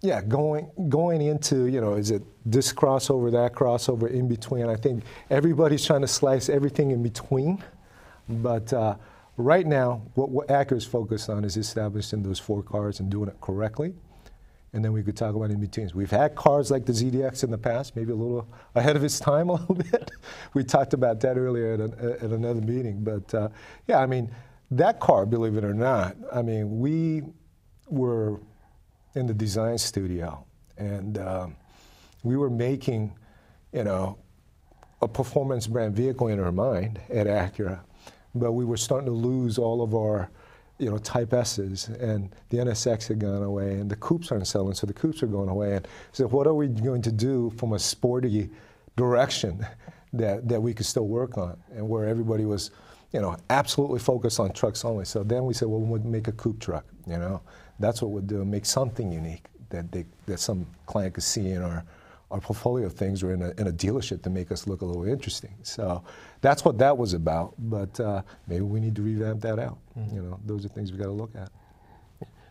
yeah, 0.00 0.20
going 0.20 0.70
going 0.88 1.22
into 1.22 1.66
you 1.66 1.80
know, 1.80 1.94
is 1.94 2.10
it 2.10 2.22
this 2.44 2.72
crossover, 2.72 3.30
that 3.30 3.52
crossover, 3.52 4.10
in 4.10 4.26
between? 4.26 4.68
I 4.68 4.74
think 4.74 5.04
everybody's 5.30 5.84
trying 5.84 6.00
to 6.00 6.08
slice 6.08 6.48
everything 6.48 6.90
in 6.90 7.02
between. 7.02 7.62
But 8.28 8.72
uh, 8.72 8.96
right 9.36 9.66
now, 9.66 10.02
what, 10.14 10.30
what 10.30 10.72
is 10.72 10.84
focused 10.84 11.28
on 11.28 11.44
is 11.44 11.56
establishing 11.56 12.22
those 12.22 12.38
four 12.38 12.62
cars 12.62 13.00
and 13.00 13.10
doing 13.10 13.28
it 13.28 13.40
correctly. 13.40 13.94
And 14.74 14.82
then 14.82 14.92
we 14.92 15.02
could 15.02 15.16
talk 15.16 15.34
about 15.34 15.50
in 15.50 15.60
betweens. 15.60 15.94
We've 15.94 16.10
had 16.10 16.34
cars 16.34 16.70
like 16.70 16.86
the 16.86 16.92
ZDX 16.92 17.44
in 17.44 17.50
the 17.50 17.58
past, 17.58 17.94
maybe 17.94 18.12
a 18.12 18.14
little 18.14 18.48
ahead 18.74 18.96
of 18.96 19.04
its 19.04 19.20
time 19.20 19.48
a 19.50 19.54
little 19.54 19.74
bit. 19.74 20.10
we 20.54 20.64
talked 20.64 20.94
about 20.94 21.20
that 21.20 21.36
earlier 21.36 21.74
at, 21.74 21.80
a, 21.80 22.24
at 22.24 22.30
another 22.30 22.62
meeting. 22.62 23.04
But 23.04 23.34
uh, 23.34 23.48
yeah, 23.86 23.98
I 23.98 24.06
mean, 24.06 24.34
that 24.70 24.98
car, 25.00 25.26
believe 25.26 25.56
it 25.56 25.64
or 25.64 25.74
not, 25.74 26.16
I 26.32 26.40
mean, 26.40 26.78
we 26.78 27.22
were 27.88 28.40
in 29.14 29.26
the 29.26 29.34
design 29.34 29.76
studio 29.76 30.46
and 30.78 31.18
um, 31.18 31.56
we 32.22 32.36
were 32.36 32.48
making, 32.48 33.14
you 33.72 33.84
know, 33.84 34.18
a 35.02 35.08
performance 35.08 35.66
brand 35.66 35.94
vehicle 35.94 36.28
in 36.28 36.40
our 36.40 36.52
mind 36.52 36.98
at 37.10 37.26
Acura 37.26 37.80
but 38.34 38.52
we 38.52 38.64
were 38.64 38.76
starting 38.76 39.06
to 39.06 39.12
lose 39.12 39.58
all 39.58 39.82
of 39.82 39.94
our 39.94 40.30
you 40.78 40.90
know, 40.90 40.98
Type 40.98 41.32
S's, 41.32 41.88
and 41.88 42.34
the 42.48 42.58
NSX 42.58 43.06
had 43.06 43.20
gone 43.20 43.42
away, 43.42 43.74
and 43.74 43.88
the 43.88 43.94
coupes 43.96 44.32
aren't 44.32 44.48
selling, 44.48 44.74
so 44.74 44.84
the 44.84 44.92
coupes 44.92 45.22
are 45.22 45.28
going 45.28 45.48
away. 45.48 45.76
And 45.76 45.86
so, 46.10 46.26
what 46.26 46.48
are 46.48 46.54
we 46.54 46.66
going 46.66 47.02
to 47.02 47.12
do 47.12 47.52
from 47.56 47.74
a 47.74 47.78
sporty 47.78 48.50
direction 48.96 49.64
that, 50.12 50.48
that 50.48 50.60
we 50.60 50.74
could 50.74 50.86
still 50.86 51.06
work 51.06 51.38
on, 51.38 51.56
and 51.74 51.88
where 51.88 52.08
everybody 52.08 52.44
was, 52.44 52.72
you 53.12 53.20
know, 53.20 53.36
absolutely 53.50 54.00
focused 54.00 54.40
on 54.40 54.52
trucks 54.52 54.84
only. 54.84 55.04
So 55.04 55.22
then 55.22 55.44
we 55.44 55.54
said, 55.54 55.68
well, 55.68 55.80
we'll 55.80 56.02
make 56.02 56.26
a 56.26 56.32
coupe 56.32 56.58
truck. 56.60 56.84
You 57.06 57.18
know, 57.18 57.42
that's 57.78 58.02
what 58.02 58.10
we'll 58.10 58.22
do, 58.22 58.44
make 58.44 58.66
something 58.66 59.12
unique 59.12 59.46
that 59.70 59.92
they, 59.92 60.04
that 60.26 60.40
some 60.40 60.66
client 60.86 61.14
could 61.14 61.22
see 61.22 61.50
in 61.50 61.62
our 61.62 61.84
our 62.32 62.40
portfolio 62.40 62.86
of 62.86 62.94
things 62.94 63.22
were 63.22 63.34
in 63.34 63.42
a, 63.42 63.50
in 63.60 63.66
a 63.68 63.72
dealership 63.72 64.22
to 64.22 64.30
make 64.30 64.50
us 64.50 64.66
look 64.66 64.80
a 64.80 64.84
little 64.84 65.04
interesting. 65.04 65.54
So 65.62 66.02
that's 66.40 66.64
what 66.64 66.78
that 66.78 66.96
was 66.96 67.12
about. 67.12 67.54
But 67.58 68.00
uh, 68.00 68.22
maybe 68.48 68.62
we 68.62 68.80
need 68.80 68.96
to 68.96 69.02
revamp 69.02 69.42
that 69.42 69.58
out. 69.58 69.78
Mm-hmm. 69.96 70.16
You 70.16 70.22
know, 70.22 70.40
those 70.44 70.64
are 70.64 70.68
things 70.68 70.90
we 70.92 70.98
got 70.98 71.04
to 71.04 71.10
look 71.12 71.34
at. 71.36 71.50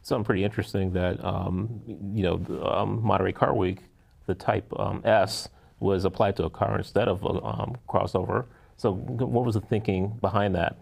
Something 0.04 0.24
pretty 0.24 0.44
interesting 0.44 0.94
that 0.94 1.24
um, 1.24 1.82
you 2.14 2.24
know, 2.24 2.64
um, 2.66 3.04
Monterey 3.04 3.34
Car 3.34 3.54
Week, 3.54 3.80
the 4.28 4.36
Type 4.36 4.72
um, 4.80 5.02
S 5.04 5.50
was 5.80 6.06
applied 6.06 6.36
to 6.38 6.46
a 6.46 6.50
car 6.50 6.78
instead 6.78 7.08
of 7.08 7.24
a 7.24 7.44
um, 7.44 7.76
crossover. 7.90 8.46
So 8.78 8.94
what 8.94 9.46
was 9.46 9.56
the 9.56 9.62
thinking 9.62 10.18
behind 10.22 10.56
that? 10.56 10.78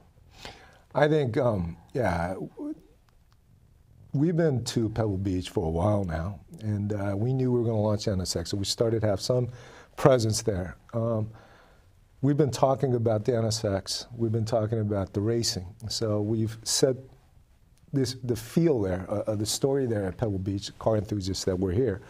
I 0.93 1.07
think, 1.07 1.37
um, 1.37 1.77
yeah, 1.93 2.35
we've 4.13 4.35
been 4.35 4.63
to 4.65 4.89
Pebble 4.89 5.17
Beach 5.17 5.49
for 5.49 5.65
a 5.65 5.69
while 5.69 6.03
now, 6.03 6.39
and 6.61 6.93
uh, 6.93 7.13
we 7.15 7.33
knew 7.33 7.51
we 7.51 7.59
were 7.59 7.65
going 7.65 7.75
to 7.75 7.81
launch 7.81 8.05
NSX, 8.05 8.49
so 8.49 8.57
we 8.57 8.65
started 8.65 9.01
to 9.01 9.07
have 9.07 9.21
some 9.21 9.49
presence 9.97 10.41
there. 10.41 10.77
Um, 10.93 11.29
we've 12.21 12.37
been 12.37 12.51
talking 12.51 12.95
about 12.95 13.25
the 13.25 13.33
NSX. 13.33 14.07
We've 14.15 14.31
been 14.31 14.45
talking 14.45 14.79
about 14.79 15.13
the 15.13 15.21
racing. 15.21 15.67
So 15.89 16.21
we've 16.21 16.57
set 16.63 16.95
this 17.91 18.15
the 18.23 18.35
feel 18.35 18.81
there, 18.81 19.05
uh, 19.09 19.23
uh, 19.27 19.35
the 19.35 19.45
story 19.45 19.85
there 19.85 20.05
at 20.05 20.17
Pebble 20.17 20.39
Beach, 20.39 20.77
car 20.79 20.97
enthusiasts 20.97 21.45
that 21.45 21.57
we're 21.57 21.71
here. 21.71 22.01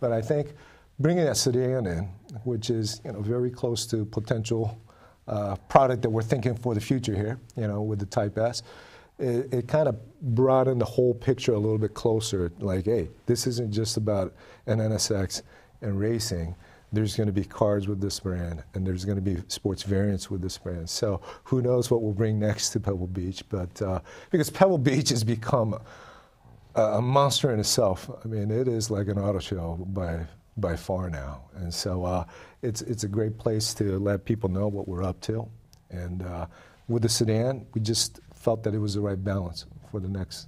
But 0.00 0.12
I 0.12 0.22
think 0.22 0.54
bringing 0.98 1.24
that 1.24 1.36
sedan 1.36 1.86
in, 1.86 2.04
which 2.44 2.70
is 2.70 3.00
you 3.04 3.12
know 3.12 3.20
very 3.20 3.50
close 3.50 3.86
to 3.86 4.04
potential 4.04 4.80
uh, 5.28 5.56
product 5.68 6.02
that 6.02 6.10
we're 6.10 6.22
thinking 6.22 6.54
for 6.54 6.74
the 6.74 6.80
future 6.80 7.14
here, 7.14 7.38
you 7.56 7.66
know, 7.66 7.82
with 7.82 7.98
the 7.98 8.06
Type 8.06 8.38
S. 8.38 8.62
It, 9.18 9.52
it 9.52 9.68
kind 9.68 9.88
of 9.88 9.96
brought 10.20 10.68
in 10.68 10.78
the 10.78 10.84
whole 10.84 11.14
picture 11.14 11.52
a 11.52 11.58
little 11.58 11.78
bit 11.78 11.94
closer. 11.94 12.52
Like, 12.58 12.84
hey, 12.84 13.08
this 13.26 13.46
isn't 13.46 13.72
just 13.72 13.96
about 13.96 14.34
an 14.66 14.78
NSX 14.78 15.42
and 15.80 15.98
racing. 15.98 16.54
There's 16.92 17.16
going 17.16 17.26
to 17.26 17.32
be 17.32 17.44
cars 17.44 17.88
with 17.88 18.00
this 18.00 18.20
brand, 18.20 18.62
and 18.74 18.86
there's 18.86 19.04
going 19.04 19.16
to 19.16 19.22
be 19.22 19.42
sports 19.48 19.82
variants 19.82 20.30
with 20.30 20.40
this 20.40 20.56
brand. 20.56 20.88
So 20.88 21.20
who 21.44 21.60
knows 21.60 21.90
what 21.90 22.02
we'll 22.02 22.12
bring 22.12 22.38
next 22.38 22.70
to 22.70 22.80
Pebble 22.80 23.08
Beach? 23.08 23.42
But 23.48 23.82
uh, 23.82 24.00
because 24.30 24.50
Pebble 24.50 24.78
Beach 24.90 25.10
has 25.10 25.24
become 25.24 25.78
a, 26.74 26.82
a 26.82 27.02
monster 27.02 27.52
in 27.52 27.58
itself. 27.58 28.08
I 28.24 28.28
mean, 28.28 28.50
it 28.50 28.68
is 28.68 28.90
like 28.90 29.08
an 29.08 29.18
auto 29.18 29.38
show 29.38 29.84
by 29.88 30.26
by 30.58 30.74
far 30.74 31.10
now, 31.10 31.42
and 31.56 31.72
so 31.72 32.04
uh, 32.04 32.24
it's 32.62 32.82
it's 32.82 33.04
a 33.04 33.08
great 33.08 33.36
place 33.36 33.74
to 33.74 33.98
let 33.98 34.24
people 34.24 34.48
know 34.48 34.68
what 34.68 34.88
we're 34.88 35.02
up 35.02 35.20
to. 35.22 35.48
And 35.90 36.22
uh, 36.22 36.46
with 36.88 37.02
the 37.02 37.08
sedan, 37.08 37.66
we 37.74 37.80
just 37.80 38.20
felt 38.46 38.62
that 38.62 38.76
it 38.76 38.78
was 38.78 38.94
the 38.94 39.00
right 39.00 39.24
balance 39.24 39.66
for 39.90 39.98
the 39.98 40.08
next 40.08 40.46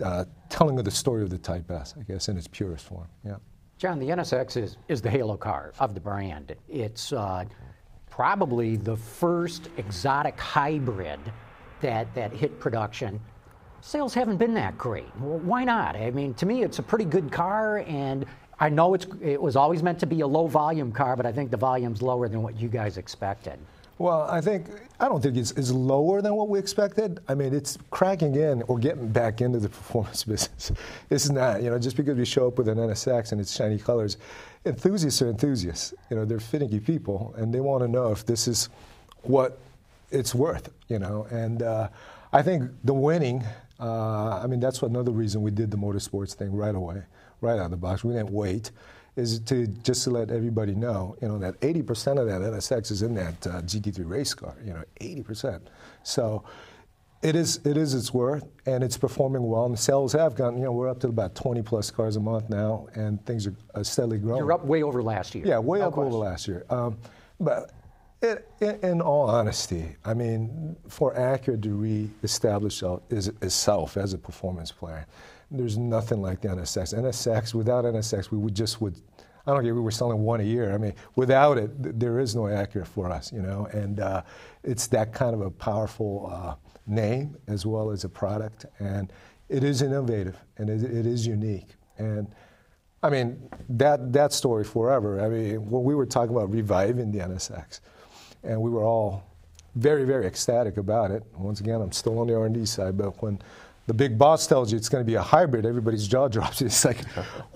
uh, 0.00 0.24
telling 0.48 0.78
of 0.78 0.84
the 0.84 0.90
story 0.92 1.24
of 1.24 1.28
the 1.28 1.38
Type 1.38 1.68
S, 1.68 1.92
I 1.98 2.04
guess, 2.04 2.28
in 2.28 2.38
its 2.38 2.46
purest 2.46 2.86
form. 2.86 3.08
Yeah. 3.26 3.34
John, 3.78 3.98
the 3.98 4.10
NSX 4.10 4.56
is, 4.56 4.76
is 4.86 5.02
the 5.02 5.10
halo 5.10 5.36
car 5.36 5.72
of 5.80 5.92
the 5.92 6.00
brand. 6.00 6.54
It's 6.68 7.12
uh, 7.12 7.46
probably 8.08 8.76
the 8.76 8.96
first 8.96 9.70
exotic 9.76 10.38
hybrid 10.38 11.18
that, 11.80 12.14
that 12.14 12.32
hit 12.32 12.60
production. 12.60 13.20
Sales 13.80 14.14
haven't 14.14 14.36
been 14.36 14.54
that 14.54 14.78
great. 14.78 15.10
Well, 15.18 15.40
why 15.40 15.64
not? 15.64 15.96
I 15.96 16.12
mean, 16.12 16.32
to 16.34 16.46
me, 16.46 16.62
it's 16.62 16.78
a 16.78 16.82
pretty 16.84 17.06
good 17.06 17.32
car, 17.32 17.78
and 17.88 18.24
I 18.60 18.68
know 18.68 18.94
it's, 18.94 19.08
it 19.20 19.42
was 19.42 19.56
always 19.56 19.82
meant 19.82 19.98
to 19.98 20.06
be 20.06 20.20
a 20.20 20.26
low 20.28 20.46
volume 20.46 20.92
car, 20.92 21.16
but 21.16 21.26
I 21.26 21.32
think 21.32 21.50
the 21.50 21.56
volume's 21.56 22.02
lower 22.02 22.28
than 22.28 22.40
what 22.40 22.60
you 22.60 22.68
guys 22.68 22.98
expected. 22.98 23.58
Well, 24.00 24.22
I 24.30 24.40
think 24.40 24.64
I 24.98 25.10
don't 25.10 25.20
think 25.20 25.36
it's, 25.36 25.50
it's 25.50 25.70
lower 25.70 26.22
than 26.22 26.34
what 26.34 26.48
we 26.48 26.58
expected. 26.58 27.20
I 27.28 27.34
mean, 27.34 27.52
it's 27.52 27.76
cracking 27.90 28.34
in 28.34 28.62
or 28.62 28.78
getting 28.78 29.08
back 29.08 29.42
into 29.42 29.58
the 29.58 29.68
performance 29.78 30.24
business. 30.24 30.72
It's 31.10 31.28
not, 31.28 31.62
you 31.62 31.68
know, 31.68 31.78
just 31.78 31.98
because 31.98 32.16
we 32.16 32.24
show 32.24 32.46
up 32.46 32.56
with 32.56 32.68
an 32.68 32.78
NSX 32.78 33.32
and 33.32 33.42
it's 33.42 33.54
shiny 33.54 33.76
colors. 33.76 34.16
Enthusiasts 34.64 35.20
are 35.20 35.28
enthusiasts. 35.28 35.92
You 36.08 36.16
know, 36.16 36.24
they're 36.24 36.40
finicky 36.40 36.80
people, 36.80 37.34
and 37.36 37.52
they 37.52 37.60
want 37.60 37.82
to 37.82 37.88
know 37.88 38.10
if 38.10 38.24
this 38.24 38.48
is 38.48 38.70
what 39.20 39.58
it's 40.10 40.34
worth. 40.34 40.70
You 40.88 40.98
know, 40.98 41.26
and 41.30 41.62
uh, 41.62 41.90
I 42.32 42.40
think 42.40 42.70
the 42.84 42.94
winning. 42.94 43.44
Uh, 43.78 44.40
I 44.42 44.46
mean, 44.46 44.60
that's 44.60 44.80
another 44.80 45.12
reason 45.12 45.42
we 45.42 45.50
did 45.50 45.70
the 45.70 45.76
motorsports 45.76 46.32
thing 46.32 46.54
right 46.54 46.74
away, 46.74 47.02
right 47.42 47.58
out 47.58 47.66
of 47.66 47.70
the 47.70 47.76
box. 47.76 48.02
We 48.02 48.14
didn't 48.14 48.30
wait 48.30 48.70
is 49.16 49.40
to 49.40 49.66
just 49.66 50.04
to 50.04 50.10
let 50.10 50.30
everybody 50.30 50.74
know, 50.74 51.16
you 51.20 51.28
know, 51.28 51.38
that 51.38 51.60
80% 51.60 52.20
of 52.20 52.26
that 52.26 52.40
NSX 52.40 52.90
is 52.90 53.02
in 53.02 53.14
that 53.14 53.46
uh, 53.46 53.62
GT3 53.62 54.08
race 54.08 54.34
car, 54.34 54.56
you 54.64 54.72
know, 54.72 54.84
80%. 55.00 55.60
So 56.02 56.44
it 57.22 57.36
is 57.36 57.60
it 57.64 57.76
is 57.76 57.92
its 57.92 58.14
worth, 58.14 58.46
and 58.66 58.82
it's 58.82 58.96
performing 58.96 59.42
well. 59.42 59.66
And 59.66 59.74
the 59.74 59.78
sales 59.78 60.12
have 60.14 60.34
gone, 60.34 60.56
you 60.56 60.64
know, 60.64 60.72
we're 60.72 60.88
up 60.88 61.00
to 61.00 61.08
about 61.08 61.34
20 61.34 61.62
plus 61.62 61.90
cars 61.90 62.16
a 62.16 62.20
month 62.20 62.48
now, 62.48 62.86
and 62.94 63.24
things 63.26 63.46
are 63.74 63.84
steadily 63.84 64.18
growing. 64.18 64.38
You're 64.38 64.52
up 64.52 64.64
way 64.64 64.82
over 64.82 65.02
last 65.02 65.34
year. 65.34 65.46
Yeah, 65.46 65.58
way 65.58 65.80
no 65.80 65.88
up 65.88 65.94
question. 65.94 66.14
over 66.14 66.24
last 66.24 66.48
year. 66.48 66.64
Um, 66.70 66.96
but 67.38 67.72
it, 68.22 68.48
in 68.82 69.00
all 69.00 69.28
honesty, 69.28 69.96
I 70.04 70.14
mean, 70.14 70.76
for 70.88 71.14
Acura 71.14 71.62
to 71.62 71.70
re-establish 71.70 72.82
itself 72.82 73.96
as 73.96 74.12
a 74.12 74.18
performance 74.18 74.72
player, 74.72 75.06
there's 75.50 75.76
nothing 75.78 76.22
like 76.22 76.40
the 76.40 76.48
NSX. 76.48 76.94
NSX, 76.94 77.54
without 77.54 77.84
NSX, 77.84 78.30
we 78.30 78.38
would 78.38 78.54
just 78.54 78.80
would. 78.80 79.00
I 79.46 79.54
don't 79.54 79.64
care. 79.64 79.74
We 79.74 79.80
were 79.80 79.90
selling 79.90 80.20
one 80.20 80.40
a 80.40 80.44
year. 80.44 80.72
I 80.72 80.78
mean, 80.78 80.94
without 81.16 81.58
it, 81.58 81.82
th- 81.82 81.94
there 81.98 82.18
is 82.20 82.36
no 82.36 82.42
Acura 82.42 82.86
for 82.86 83.10
us, 83.10 83.32
you 83.32 83.40
know. 83.40 83.66
And 83.72 83.98
uh, 83.98 84.22
it's 84.62 84.86
that 84.88 85.12
kind 85.12 85.34
of 85.34 85.40
a 85.40 85.50
powerful 85.50 86.30
uh, 86.32 86.54
name 86.86 87.36
as 87.48 87.66
well 87.66 87.90
as 87.90 88.04
a 88.04 88.08
product, 88.08 88.66
and 88.78 89.12
it 89.48 89.64
is 89.64 89.82
innovative 89.82 90.36
and 90.58 90.70
it, 90.70 90.84
it 90.84 91.06
is 91.06 91.26
unique. 91.26 91.74
And 91.98 92.28
I 93.02 93.10
mean, 93.10 93.48
that 93.70 94.12
that 94.12 94.32
story 94.32 94.64
forever. 94.64 95.20
I 95.20 95.28
mean, 95.28 95.68
when 95.68 95.84
we 95.84 95.94
were 95.94 96.06
talking 96.06 96.34
about 96.34 96.52
reviving 96.52 97.10
the 97.10 97.18
NSX, 97.18 97.80
and 98.44 98.60
we 98.60 98.70
were 98.70 98.84
all 98.84 99.24
very, 99.76 100.04
very 100.04 100.26
ecstatic 100.26 100.76
about 100.76 101.10
it. 101.10 101.22
Once 101.36 101.60
again, 101.60 101.80
I'm 101.80 101.92
still 101.92 102.18
on 102.18 102.26
the 102.26 102.36
R&D 102.36 102.66
side, 102.66 102.96
but 102.96 103.22
when 103.22 103.40
the 103.86 103.94
big 103.94 104.18
boss 104.18 104.46
tells 104.46 104.70
you 104.70 104.78
it's 104.78 104.88
going 104.88 105.04
to 105.04 105.06
be 105.06 105.14
a 105.14 105.22
hybrid, 105.22 105.66
everybody's 105.66 106.06
jaw 106.06 106.28
drops. 106.36 106.62
It's 106.62 106.84
like, 106.84 107.04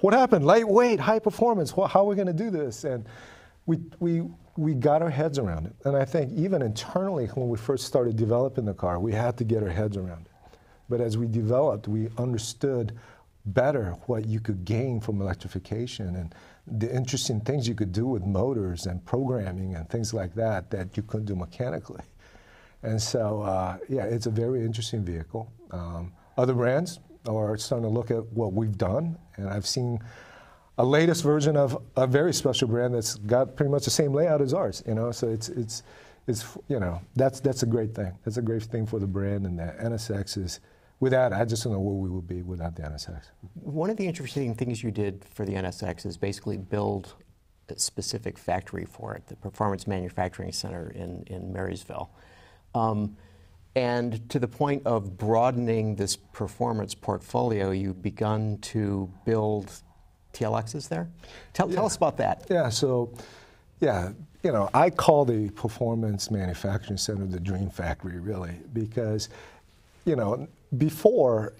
what 0.01 0.15
happened? 0.15 0.45
Lightweight, 0.45 1.01
high 1.01 1.19
performance. 1.19 1.71
How 1.71 2.01
are 2.01 2.05
we 2.05 2.17
going 2.17 2.27
to 2.27 2.33
do 2.33 2.51
this? 2.51 2.85
And 2.85 3.07
we, 3.67 3.79
we, 4.01 4.23
we 4.57 4.75
got 4.75 5.03
our 5.03 5.11
heads 5.11 5.39
around 5.39 5.67
it. 5.67 5.75
And 5.85 5.97
I 5.97 6.05
think 6.05 6.33
even 6.33 6.63
internally, 6.63 7.27
when 7.27 7.49
we 7.49 7.57
first 7.57 7.87
started 7.87 8.17
developing 8.17 8.65
the 8.65 8.75
car, 8.75 8.99
we 8.99 9.13
had 9.13 9.37
to 9.39 9.45
get 9.45 9.63
our 9.63 9.69
heads 9.69 9.97
around 9.97 10.27
it. 10.27 10.59
But 10.89 11.01
as 11.01 11.17
we 11.17 11.27
developed, 11.27 11.89
we 11.89 12.09
understood 12.19 12.99
better 13.47 13.97
what 14.07 14.27
you 14.27 14.41
could 14.41 14.65
gain 14.65 15.01
from 15.01 15.21
electrification 15.21 16.17
and 16.17 16.35
the 16.67 16.95
interesting 16.95 17.41
things 17.41 17.69
you 17.69 17.75
could 17.75 17.93
do 17.93 18.07
with 18.07 18.25
motors 18.25 18.87
and 18.87 19.05
programming 19.05 19.75
and 19.75 19.89
things 19.91 20.15
like 20.15 20.35
that 20.35 20.71
that 20.71 20.97
you 20.97 21.03
couldn't 21.03 21.27
do 21.27 21.37
mechanically. 21.37 22.03
And 22.83 23.01
so, 23.01 23.43
uh, 23.43 23.79
yeah, 23.89 24.05
it's 24.05 24.27
a 24.27 24.31
very 24.31 24.61
interesting 24.61 25.05
vehicle. 25.05 25.51
Um, 25.75 26.13
other 26.37 26.55
brands 26.55 27.01
are 27.29 27.57
starting 27.57 27.89
to 27.89 27.93
look 27.93 28.11
at 28.11 28.25
what 28.33 28.53
we've 28.53 28.77
done, 28.77 29.19
and 29.37 29.49
I've 29.49 29.67
seen 29.67 30.01
a 30.79 30.85
latest 30.85 31.23
version 31.23 31.57
of 31.57 31.81
a 31.97 32.07
very 32.07 32.33
special 32.33 32.69
brand 32.69 32.95
that's 32.95 33.15
got 33.15 33.57
pretty 33.57 33.71
much 33.71 33.85
the 33.85 33.91
same 33.91 34.13
layout 34.13 34.41
as 34.41 34.53
ours. 34.55 34.83
You 34.87 34.95
know, 34.95 35.11
so 35.13 35.29
it's 35.29 35.49
it's 35.49 35.83
it's 36.27 36.45
you 36.69 36.81
know 36.81 37.01
that's 37.15 37.41
that's 37.41 37.63
a 37.63 37.67
great 37.67 37.95
thing. 37.95 38.13
That's 38.25 38.37
a 38.37 38.43
great 38.43 38.63
thing 38.63 38.87
for 38.87 38.99
the 38.99 39.07
brand, 39.07 39.47
and 39.47 39.59
the 39.59 39.75
NSX 39.83 40.39
is. 40.39 40.61
Without 41.01 41.33
it, 41.33 41.35
I 41.35 41.45
just 41.45 41.65
don't 41.65 41.73
know 41.73 41.81
where 41.81 41.97
we 41.97 42.09
would 42.09 42.27
be 42.27 42.43
without 42.43 42.77
the 42.77 42.83
NSX. 42.83 43.25
One 43.55 43.91
of 43.91 43.97
the 43.97 44.07
interesting 44.07 44.55
things 44.55 44.83
you 44.83 44.93
did 44.93 45.25
for 45.35 45.45
the 45.45 45.53
NSX 45.53 46.07
is 46.07 46.17
basically 46.17 46.57
build 46.57 47.15
a 47.69 47.79
specific 47.79 48.39
factory 48.39 48.85
for 48.85 49.15
it, 49.15 49.27
the 49.27 49.37
Performance 49.37 49.87
Manufacturing 49.87 50.53
Center 50.53 50.91
in, 50.91 51.25
in 51.27 51.53
Marysville. 51.53 52.11
Um, 52.75 53.17
and 53.77 54.29
to 54.31 54.39
the 54.39 54.47
point 54.47 54.83
of 54.87 55.17
broadening 55.17 55.97
this 55.97 56.17
performance 56.17 56.95
portfolio, 56.95 57.71
you've 57.71 58.03
begun 58.03 58.59
to 58.59 59.11
build 59.25 59.73
TLXs 60.33 60.89
there. 60.89 61.09
Tell, 61.53 61.69
yeah. 61.69 61.77
tell 61.77 61.87
us 61.87 61.97
about 61.97 62.17
that. 62.19 62.47
Yeah, 62.49 62.69
so, 62.69 63.13
yeah, 63.81 64.13
you 64.45 64.53
know, 64.53 64.71
I 64.75 64.91
call 64.91 65.25
the 65.25 65.51
Performance 65.51 66.31
Manufacturing 66.31 66.99
Center 66.99 67.25
the 67.27 67.41
Dream 67.41 67.69
Factory, 67.69 68.21
really, 68.21 68.55
because, 68.73 69.29
you 70.05 70.15
know, 70.15 70.47
before, 70.79 71.55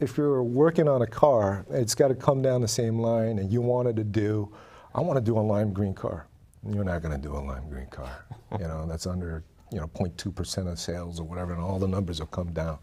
if 0.00 0.16
you're 0.16 0.42
working 0.42 0.88
on 0.88 1.02
a 1.02 1.06
car, 1.06 1.66
it's 1.70 1.94
got 1.94 2.08
to 2.08 2.14
come 2.14 2.42
down 2.42 2.62
the 2.62 2.68
same 2.68 2.98
line, 2.98 3.38
and 3.38 3.52
you 3.52 3.60
wanted 3.60 3.94
to 3.96 4.04
do, 4.04 4.52
I 4.94 5.02
want 5.02 5.18
to 5.18 5.24
do 5.24 5.38
a 5.38 5.40
lime 5.40 5.72
green 5.72 5.94
car. 5.94 6.26
You're 6.68 6.84
not 6.84 7.02
going 7.02 7.14
to 7.14 7.20
do 7.20 7.36
a 7.36 7.38
lime 7.38 7.68
green 7.68 7.86
car. 7.86 8.24
you 8.58 8.66
know, 8.66 8.86
that's 8.86 9.06
under 9.06 9.44
you 9.70 9.78
know 9.78 9.88
0.2% 9.88 10.70
of 10.70 10.78
sales 10.78 11.20
or 11.20 11.24
whatever, 11.24 11.52
and 11.52 11.62
all 11.62 11.78
the 11.78 11.88
numbers 11.88 12.18
have 12.18 12.30
come 12.30 12.52
down. 12.52 12.78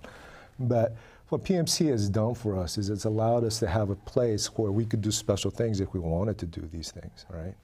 But 0.59 0.95
what 1.29 1.43
PMC 1.43 1.87
has 1.89 2.07
done 2.09 2.35
for 2.35 2.57
us 2.57 2.77
is 2.77 2.89
it's 2.89 3.05
allowed 3.05 3.43
us 3.43 3.59
to 3.59 3.67
have 3.67 3.89
a 3.89 3.95
place 3.95 4.47
where 4.57 4.71
we 4.71 4.85
could 4.85 5.01
do 5.01 5.11
special 5.11 5.51
things 5.51 5.79
if 5.79 5.93
we 5.93 5.99
wanted 5.99 6.37
to 6.39 6.45
do 6.45 6.69
these 6.71 6.91
things, 6.91 7.25
right? 7.29 7.55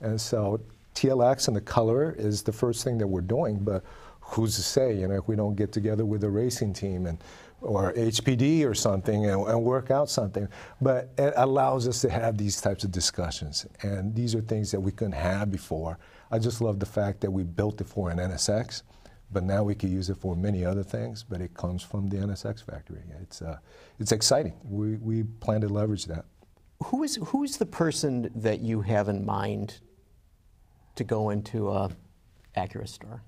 And 0.00 0.20
so 0.20 0.60
TLX 0.94 1.48
and 1.48 1.56
the 1.56 1.60
color 1.60 2.14
is 2.16 2.42
the 2.42 2.52
first 2.52 2.84
thing 2.84 2.96
that 2.98 3.06
we're 3.06 3.20
doing, 3.20 3.58
but 3.58 3.84
who's 4.20 4.54
to 4.56 4.62
say, 4.62 4.94
you 4.94 5.08
know, 5.08 5.16
if 5.16 5.26
we 5.26 5.36
don't 5.36 5.56
get 5.56 5.72
together 5.72 6.04
with 6.04 6.22
a 6.22 6.30
racing 6.30 6.72
team 6.72 7.06
and 7.06 7.18
or 7.60 7.92
HPD 7.94 8.64
or 8.64 8.74
something 8.74 9.26
and, 9.26 9.48
and, 9.48 9.62
work 9.62 9.90
out 9.90 10.08
something. 10.08 10.48
But 10.80 11.10
it 11.18 11.32
allows 11.36 11.88
us 11.88 12.00
to 12.02 12.10
have 12.10 12.38
these 12.38 12.60
types 12.60 12.84
of 12.84 12.92
discussions. 12.92 13.66
And 13.82 14.14
these 14.14 14.34
are 14.34 14.40
things 14.40 14.70
that 14.70 14.80
we 14.80 14.92
couldn't 14.92 15.12
have 15.12 15.50
before. 15.50 15.98
I 16.30 16.38
just 16.38 16.60
love 16.60 16.78
the 16.78 16.86
fact 16.86 17.20
that 17.20 17.30
we 17.30 17.42
built 17.42 17.80
it 17.80 17.86
for 17.86 18.10
an 18.10 18.18
NSX, 18.18 18.82
but 19.32 19.44
now 19.44 19.62
we 19.62 19.74
could 19.74 19.90
use 19.90 20.10
it 20.10 20.16
for 20.16 20.36
many 20.36 20.64
other 20.64 20.82
things. 20.82 21.24
But 21.28 21.40
it 21.40 21.54
comes 21.54 21.82
from 21.82 22.08
the 22.08 22.16
NSX 22.16 22.64
factory. 22.64 23.02
It's 23.22 23.42
uh, 23.42 23.58
it's 23.98 24.12
exciting. 24.12 24.54
We 24.64 24.96
we 24.96 25.22
plan 25.22 25.60
to 25.62 25.68
leverage 25.68 26.06
that. 26.06 26.24
Who 26.84 27.02
is 27.02 27.16
who 27.16 27.44
is 27.44 27.56
the 27.56 27.66
person 27.66 28.30
that 28.34 28.60
you 28.60 28.80
have 28.82 29.08
in 29.08 29.24
mind 29.24 29.80
to 30.96 31.04
go 31.04 31.30
into 31.30 31.70
a 31.70 31.90
Acura 32.56 32.88
store? 32.88 33.22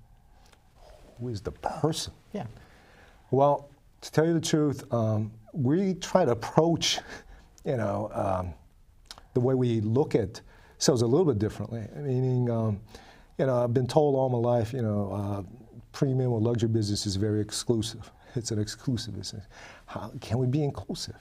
Who 1.18 1.28
is 1.28 1.40
the 1.40 1.52
person? 1.52 2.12
Yeah. 2.32 2.46
Well, 3.30 3.70
to 4.00 4.12
tell 4.12 4.26
you 4.26 4.34
the 4.34 4.40
truth, 4.40 4.92
um, 4.92 5.30
we 5.52 5.94
try 5.94 6.24
to 6.24 6.32
approach, 6.32 6.98
you 7.64 7.76
know, 7.76 8.10
um, 8.12 8.54
the 9.34 9.40
way 9.40 9.54
we 9.54 9.80
look 9.80 10.14
at 10.14 10.40
sells 10.80 11.02
a 11.02 11.06
little 11.06 11.26
bit 11.26 11.38
differently. 11.38 11.86
Meaning, 11.94 12.50
um, 12.50 12.80
you 13.38 13.46
know, 13.46 13.62
I've 13.62 13.72
been 13.72 13.86
told 13.86 14.16
all 14.16 14.28
my 14.28 14.38
life, 14.38 14.72
you 14.72 14.82
know, 14.82 15.12
uh, 15.12 15.42
premium 15.92 16.32
or 16.32 16.40
luxury 16.40 16.68
business 16.68 17.06
is 17.06 17.16
very 17.16 17.40
exclusive. 17.40 18.10
It's 18.36 18.52
an 18.52 18.60
exclusive 18.60 19.16
business. 19.16 19.44
How 19.86 20.12
can 20.20 20.38
we 20.38 20.46
be 20.46 20.62
inclusive? 20.62 21.16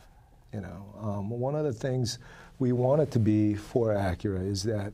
You 0.53 0.61
know, 0.61 0.85
um, 1.01 1.31
one 1.31 1.55
of 1.55 1.63
the 1.63 1.73
things 1.73 2.19
we 2.59 2.71
want 2.71 3.01
it 3.01 3.09
to 3.11 3.19
be 3.19 3.55
for 3.55 3.87
Acura 3.95 4.47
is 4.47 4.61
that 4.61 4.93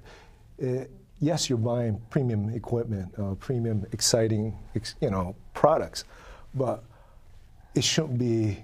it, 0.57 0.89
yes, 1.19 1.49
you're 1.49 1.57
buying 1.57 2.01
premium 2.09 2.49
equipment, 2.51 3.13
uh, 3.19 3.35
premium, 3.35 3.85
exciting, 3.91 4.57
ex- 4.75 4.95
you 5.01 5.09
know, 5.09 5.35
products, 5.53 6.05
but 6.53 6.85
it 7.75 7.83
shouldn't 7.83 8.17
be 8.17 8.63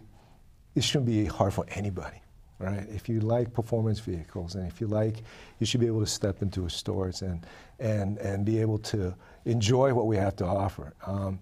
it 0.76 0.84
shouldn't 0.86 1.08
be 1.08 1.26
hard 1.26 1.54
for 1.54 1.66
anybody, 1.72 2.21
right? 2.62 2.88
If 2.90 3.10
you 3.10 3.20
like 3.20 3.54
performance 3.54 4.00
vehicles 4.00 4.56
and 4.56 4.68
if 4.68 4.80
you 4.80 4.88
like, 4.88 5.24
you 5.60 5.66
should 5.66 5.82
be 5.82 5.88
able 5.88 6.02
to 6.02 6.08
step 6.08 6.42
into 6.42 6.66
a 6.66 6.70
stores 6.70 7.22
and 7.22 7.46
and 7.80 8.18
and 8.20 8.46
be 8.46 8.60
able 8.60 8.78
to 8.78 9.14
enjoy 9.46 9.94
what 9.94 10.08
we 10.08 10.16
have 10.18 10.36
to 10.38 10.46
offer. 10.46 10.94
Um, 11.06 11.40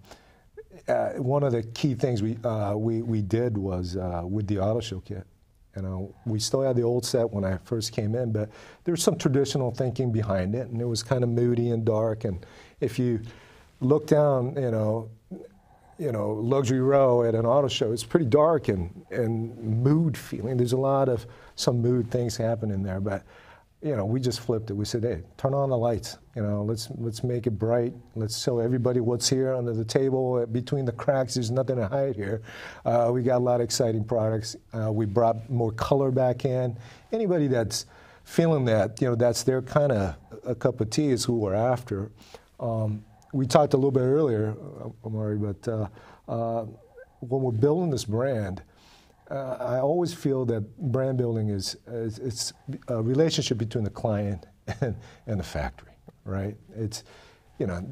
uh, 0.87 1.11
one 1.13 1.43
of 1.43 1.51
the 1.51 1.63
key 1.63 1.95
things 1.95 2.21
we 2.21 2.37
uh, 2.43 2.75
we 2.75 3.01
we 3.01 3.21
did 3.21 3.57
was 3.57 3.97
uh, 3.97 4.23
with 4.25 4.47
the 4.47 4.59
auto 4.59 4.79
show 4.79 4.99
kit. 5.01 5.25
You 5.75 5.83
know, 5.83 6.15
we 6.25 6.39
still 6.39 6.61
had 6.61 6.75
the 6.75 6.81
old 6.81 7.05
set 7.05 7.29
when 7.29 7.45
I 7.45 7.57
first 7.63 7.91
came 7.93 8.15
in, 8.15 8.31
but 8.31 8.49
there 8.83 8.91
was 8.91 9.03
some 9.03 9.17
traditional 9.17 9.71
thinking 9.71 10.11
behind 10.11 10.55
it, 10.55 10.67
and 10.67 10.81
it 10.81 10.85
was 10.85 11.03
kind 11.03 11.23
of 11.23 11.29
moody 11.29 11.69
and 11.71 11.85
dark. 11.85 12.25
And 12.25 12.43
if 12.79 12.97
you 12.97 13.21
look 13.79 14.07
down, 14.07 14.55
you 14.55 14.71
know, 14.71 15.09
you 15.99 16.13
know, 16.13 16.31
luxury 16.31 16.79
row 16.79 17.23
at 17.23 17.35
an 17.35 17.45
auto 17.45 17.67
show, 17.67 17.91
it's 17.91 18.05
pretty 18.05 18.25
dark 18.25 18.69
and, 18.69 19.05
and 19.11 19.57
mood 19.83 20.17
feeling. 20.17 20.55
There's 20.55 20.71
a 20.71 20.77
lot 20.77 21.09
of 21.09 21.27
some 21.55 21.81
mood 21.81 22.09
things 22.09 22.37
happening 22.37 22.81
there, 22.81 23.01
but 23.01 23.23
you 23.81 23.95
know, 23.95 24.05
we 24.05 24.19
just 24.19 24.41
flipped 24.41 24.69
it. 24.69 24.73
We 24.73 24.83
said, 24.83 25.03
hey, 25.03 25.23
turn 25.37 25.53
on 25.53 25.69
the 25.69 25.77
lights. 25.77 26.17
You 26.35 26.41
know, 26.41 26.63
let's 26.63 26.89
let's 26.95 27.23
make 27.23 27.47
it 27.47 27.51
bright. 27.51 27.93
Let's 28.15 28.41
show 28.41 28.59
everybody 28.59 28.99
what's 28.99 29.29
here 29.29 29.53
under 29.53 29.73
the 29.73 29.85
table. 29.85 30.45
Between 30.47 30.83
the 30.83 30.91
cracks, 30.91 31.35
there's 31.35 31.49
nothing 31.49 31.77
to 31.77 31.87
hide 31.87 32.15
here. 32.15 32.41
Uh, 32.83 33.09
we 33.13 33.23
got 33.23 33.37
a 33.37 33.43
lot 33.43 33.55
of 33.55 33.61
exciting 33.61 34.03
products. 34.03 34.57
Uh, 34.73 34.91
we 34.91 35.05
brought 35.05 35.49
more 35.49 35.71
color 35.71 36.11
back 36.11 36.43
in. 36.43 36.77
Anybody 37.13 37.47
that's 37.47 37.85
feeling 38.25 38.65
that, 38.65 39.01
you 39.01 39.07
know, 39.07 39.15
that's 39.15 39.43
their 39.43 39.61
kind 39.61 39.93
of 39.93 40.15
a 40.45 40.55
cup 40.55 40.81
of 40.81 40.89
tea 40.89 41.09
is 41.09 41.23
who 41.23 41.37
we're 41.37 41.55
after. 41.55 42.11
Um, 42.59 43.05
we 43.31 43.45
talked 43.45 43.73
a 43.73 43.77
little 43.77 43.91
bit 43.91 44.01
earlier, 44.01 44.55
uh, 44.83 45.07
Omari, 45.07 45.37
but 45.37 45.67
uh, 45.67 45.87
uh, 46.27 46.65
when 47.19 47.41
we're 47.41 47.51
building 47.51 47.89
this 47.89 48.05
brand, 48.05 48.63
I 49.31 49.77
always 49.77 50.11
feel 50.11 50.43
that 50.45 50.61
brand 50.91 51.19
building 51.19 51.49
is, 51.49 51.77
is, 51.85 52.17
it's 52.17 52.51
a 52.87 52.99
relationship 52.99 53.59
between 53.59 53.83
the 53.83 53.91
client 53.91 54.47
and, 54.81 54.95
and 55.27 55.39
the 55.39 55.43
factory, 55.43 55.91
right? 56.25 56.57
It's, 56.75 57.03
you 57.59 57.67
know, 57.67 57.87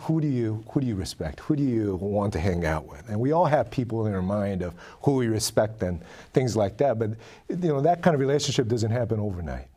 who 0.00 0.20
do 0.20 0.28
you 0.28 0.64
who 0.70 0.80
do 0.80 0.86
you 0.86 0.96
respect? 0.96 1.40
Who 1.40 1.54
do 1.54 1.62
you 1.62 1.96
want 1.96 2.32
to 2.32 2.40
hang 2.40 2.64
out 2.66 2.86
with? 2.86 3.08
And 3.08 3.18
we 3.18 3.32
all 3.32 3.46
have 3.46 3.70
people 3.70 4.06
in 4.06 4.14
our 4.14 4.22
mind 4.22 4.62
of 4.62 4.74
who 5.02 5.14
we 5.14 5.28
respect 5.28 5.82
and 5.82 6.02
things 6.32 6.56
like 6.56 6.76
that. 6.78 6.98
But 6.98 7.10
you 7.48 7.68
know 7.68 7.80
that 7.80 8.02
kind 8.02 8.14
of 8.14 8.20
relationship 8.20 8.66
doesn't 8.66 8.90
happen 8.90 9.20
overnight. 9.20 9.68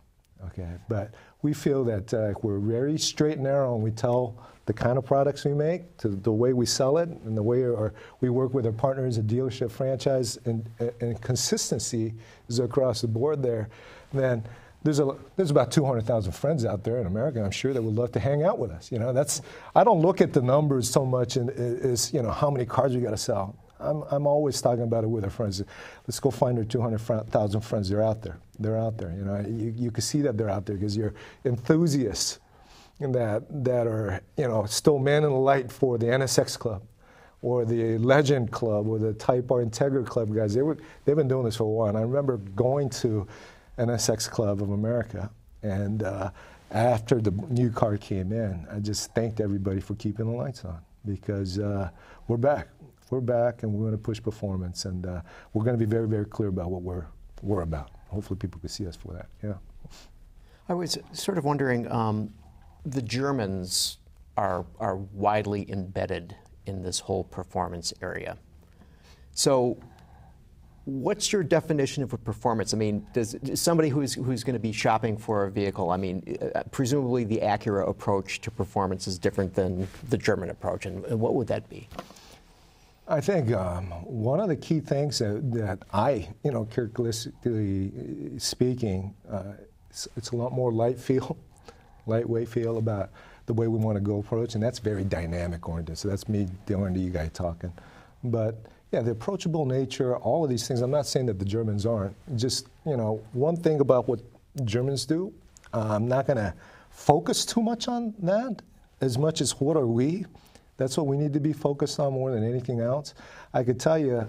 Okay, 0.47 0.69
but 0.89 1.13
we 1.43 1.53
feel 1.53 1.83
that 1.85 2.13
uh, 2.13 2.33
we're 2.41 2.59
very 2.59 2.97
straight 2.97 3.33
and 3.33 3.43
narrow, 3.43 3.75
and 3.75 3.83
we 3.83 3.91
tell 3.91 4.37
the 4.67 4.73
kind 4.73 4.97
of 4.97 5.05
products 5.05 5.45
we 5.45 5.53
make, 5.53 5.97
to 5.97 6.09
the 6.09 6.31
way 6.31 6.51
we 6.51 6.65
sell 6.65 6.97
it, 6.97 7.07
and 7.07 7.35
the 7.35 7.41
way 7.41 7.63
our, 7.63 7.93
we 8.19 8.29
work 8.29 8.53
with 8.53 8.65
our 8.65 8.71
partners, 8.73 9.17
a 9.17 9.21
dealership 9.21 9.71
franchise, 9.71 10.37
and, 10.45 10.69
and 10.99 11.19
consistency 11.21 12.13
is 12.49 12.59
across 12.59 13.01
the 13.01 13.07
board 13.07 13.41
there, 13.41 13.69
then 14.13 14.43
there's, 14.83 14.99
a, 14.99 15.15
there's 15.37 15.51
about 15.51 15.71
200,000 15.71 16.33
friends 16.33 16.65
out 16.65 16.83
there 16.83 16.97
in 16.97 17.07
America, 17.07 17.41
I'm 17.41 17.49
sure, 17.49 17.73
that 17.73 17.81
would 17.81 17.95
love 17.95 18.11
to 18.11 18.19
hang 18.19 18.43
out 18.43 18.59
with 18.59 18.71
us. 18.71 18.91
You 18.91 18.99
know, 18.99 19.13
that's, 19.13 19.41
I 19.73 19.85
don't 19.85 20.01
look 20.01 20.19
at 20.19 20.33
the 20.33 20.41
numbers 20.41 20.89
so 20.89 21.05
much 21.05 21.37
as, 21.37 22.13
you 22.13 22.21
know, 22.21 22.31
how 22.31 22.51
many 22.51 22.65
cars 22.65 22.93
we 22.93 23.01
got 23.01 23.11
to 23.11 23.17
sell. 23.17 23.55
I'm, 23.79 24.03
I'm 24.11 24.27
always 24.27 24.59
talking 24.61 24.83
about 24.83 25.05
it 25.05 25.07
with 25.07 25.23
our 25.23 25.29
friends. 25.29 25.63
Let's 26.05 26.19
go 26.19 26.29
find 26.29 26.57
our 26.57 26.65
200,000 26.65 27.61
friends. 27.61 27.89
They're 27.89 28.03
out 28.03 28.21
there. 28.21 28.37
They're 28.59 28.77
out 28.77 28.97
there. 28.97 29.11
You 29.11 29.23
know, 29.23 29.39
you, 29.47 29.73
you 29.77 29.91
can 29.91 30.01
see 30.01 30.21
that 30.23 30.37
they're 30.37 30.49
out 30.49 30.65
there 30.65 30.75
because 30.75 30.97
you're 30.97 31.13
enthusiasts 31.45 32.39
that, 32.99 33.45
that 33.63 33.87
are 33.87 34.21
you 34.37 34.47
know, 34.47 34.65
still 34.65 34.99
man 34.99 35.23
in 35.23 35.29
the 35.29 35.35
light 35.35 35.71
for 35.71 35.97
the 35.97 36.07
NSX 36.07 36.57
Club 36.57 36.83
or 37.41 37.65
the 37.65 37.97
Legend 37.99 38.51
Club 38.51 38.87
or 38.87 38.97
the 38.97 39.13
Type 39.13 39.51
R 39.51 39.63
Integra 39.63 40.05
Club 40.05 40.33
guys. 40.33 40.53
They 40.53 40.63
were, 40.63 40.77
they've 41.05 41.15
been 41.15 41.27
doing 41.27 41.45
this 41.45 41.55
for 41.57 41.63
a 41.63 41.67
while. 41.67 41.89
And 41.89 41.97
I 41.97 42.01
remember 42.01 42.37
going 42.37 42.89
to 42.89 43.27
NSX 43.77 44.29
Club 44.29 44.61
of 44.61 44.71
America 44.71 45.29
and 45.61 46.03
uh, 46.03 46.31
after 46.71 47.21
the 47.21 47.31
new 47.49 47.69
car 47.69 47.97
came 47.97 48.31
in, 48.31 48.67
I 48.71 48.79
just 48.79 49.13
thanked 49.13 49.39
everybody 49.39 49.79
for 49.79 49.95
keeping 49.95 50.25
the 50.25 50.37
lights 50.37 50.65
on 50.65 50.79
because 51.05 51.59
uh, 51.59 51.89
we're 52.27 52.37
back. 52.37 52.67
We're 53.09 53.21
back 53.21 53.63
and 53.63 53.71
we're 53.71 53.85
going 53.85 53.93
to 53.93 53.97
push 53.97 54.21
performance 54.21 54.85
and 54.85 55.05
uh, 55.05 55.21
we're 55.53 55.63
going 55.63 55.77
to 55.77 55.85
be 55.85 55.89
very, 55.89 56.07
very 56.07 56.25
clear 56.25 56.49
about 56.49 56.71
what 56.71 56.81
we're, 56.81 57.05
we're 57.41 57.61
about. 57.61 57.91
Hopefully 58.09 58.37
people 58.37 58.59
can 58.59 58.69
see 58.69 58.85
us 58.85 58.95
for 58.95 59.13
that. 59.13 59.27
Yeah. 59.43 59.53
I 60.67 60.73
was 60.73 60.97
sort 61.13 61.37
of 61.37 61.45
wondering, 61.45 61.89
um, 61.89 62.33
the 62.87 63.01
Germans 63.01 63.97
are, 64.37 64.65
are 64.79 64.95
widely 64.95 65.69
embedded 65.69 66.35
in 66.65 66.81
this 66.81 66.99
whole 66.99 67.23
performance 67.25 67.93
area. 68.01 68.37
So, 69.31 69.77
what's 70.85 71.33
your 71.33 71.43
definition 71.43 72.01
of 72.01 72.13
a 72.13 72.17
performance? 72.17 72.73
I 72.73 72.77
mean, 72.77 73.05
does 73.13 73.35
somebody 73.55 73.89
who's 73.89 74.13
who's 74.13 74.43
going 74.43 74.53
to 74.53 74.59
be 74.59 74.71
shopping 74.71 75.17
for 75.17 75.45
a 75.45 75.51
vehicle? 75.51 75.91
I 75.91 75.97
mean, 75.97 76.37
uh, 76.55 76.63
presumably 76.71 77.23
the 77.23 77.39
Acura 77.39 77.87
approach 77.87 78.41
to 78.41 78.51
performance 78.51 79.05
is 79.05 79.19
different 79.19 79.53
than 79.53 79.87
the 80.09 80.17
German 80.17 80.49
approach, 80.49 80.85
and, 80.85 81.03
and 81.05 81.19
what 81.19 81.35
would 81.35 81.47
that 81.47 81.69
be? 81.69 81.89
I 83.09 83.21
think 83.21 83.53
um, 83.53 83.85
one 84.03 84.39
of 84.39 84.49
the 84.49 84.55
key 84.55 84.81
things 84.81 85.19
that, 85.19 85.51
that, 85.53 85.79
I, 85.93 86.27
you 86.43 86.51
know, 86.51 86.65
characteristically 86.65 88.37
speaking, 88.37 89.15
uh, 89.31 89.53
it's, 89.89 90.09
it's, 90.17 90.31
a 90.31 90.35
lot 90.35 90.51
more 90.51 90.73
light 90.73 90.99
feel 90.99 91.37
lightweight 92.07 92.47
feel 92.49 92.77
about 92.77 93.09
the 93.45 93.53
way 93.53 93.67
we 93.67 93.77
want 93.77 93.95
to 93.95 94.01
go 94.01 94.19
approach, 94.19 94.55
and 94.55 94.63
that's 94.63 94.79
very 94.79 95.03
dynamic 95.03 95.67
oriented. 95.67 95.97
So 95.97 96.09
that's 96.09 96.27
me, 96.27 96.47
the 96.65 96.77
R&D 96.77 97.09
guy 97.09 97.29
talking. 97.29 97.71
But 98.23 98.57
yeah, 98.91 99.01
the 99.01 99.11
approachable 99.11 99.65
nature, 99.65 100.15
all 100.17 100.43
of 100.43 100.49
these 100.49 100.67
things. 100.67 100.81
I'm 100.81 100.91
not 100.91 101.07
saying 101.07 101.25
that 101.27 101.39
the 101.39 101.45
Germans 101.45 101.85
aren't. 101.85 102.15
Just 102.37 102.67
you 102.85 102.97
know, 102.97 103.21
one 103.33 103.57
thing 103.57 103.79
about 103.79 104.07
what 104.07 104.19
Germans 104.65 105.05
do, 105.05 105.33
uh, 105.73 105.87
I'm 105.91 106.07
not 106.07 106.27
going 106.27 106.37
to 106.37 106.53
focus 106.89 107.45
too 107.45 107.61
much 107.61 107.87
on 107.87 108.13
that 108.19 108.61
as 109.01 109.17
much 109.17 109.41
as 109.41 109.51
what 109.59 109.77
are 109.77 109.87
we. 109.87 110.25
That's 110.77 110.97
what 110.97 111.07
we 111.07 111.17
need 111.17 111.33
to 111.33 111.39
be 111.39 111.53
focused 111.53 111.99
on 111.99 112.13
more 112.13 112.31
than 112.31 112.43
anything 112.43 112.79
else. 112.79 113.13
I 113.53 113.63
could 113.63 113.79
tell 113.79 113.97
you, 113.97 114.27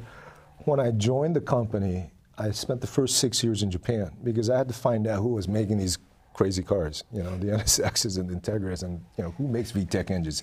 when 0.64 0.80
I 0.80 0.90
joined 0.90 1.36
the 1.36 1.40
company, 1.40 2.10
I 2.36 2.50
spent 2.52 2.80
the 2.80 2.86
first 2.86 3.18
six 3.18 3.42
years 3.42 3.62
in 3.62 3.70
Japan 3.70 4.10
because 4.22 4.48
I 4.48 4.56
had 4.56 4.68
to 4.68 4.74
find 4.74 5.06
out 5.06 5.20
who 5.20 5.28
was 5.28 5.48
making 5.48 5.78
these 5.78 5.98
crazy 6.34 6.62
cars, 6.62 7.04
you 7.12 7.22
know, 7.22 7.36
the 7.36 7.46
NSXs 7.58 8.18
and 8.18 8.28
the 8.28 8.34
Integras, 8.34 8.82
and 8.82 9.04
you 9.16 9.24
know, 9.24 9.30
who 9.32 9.48
makes 9.48 9.72
VTEC 9.72 10.10
engines? 10.10 10.42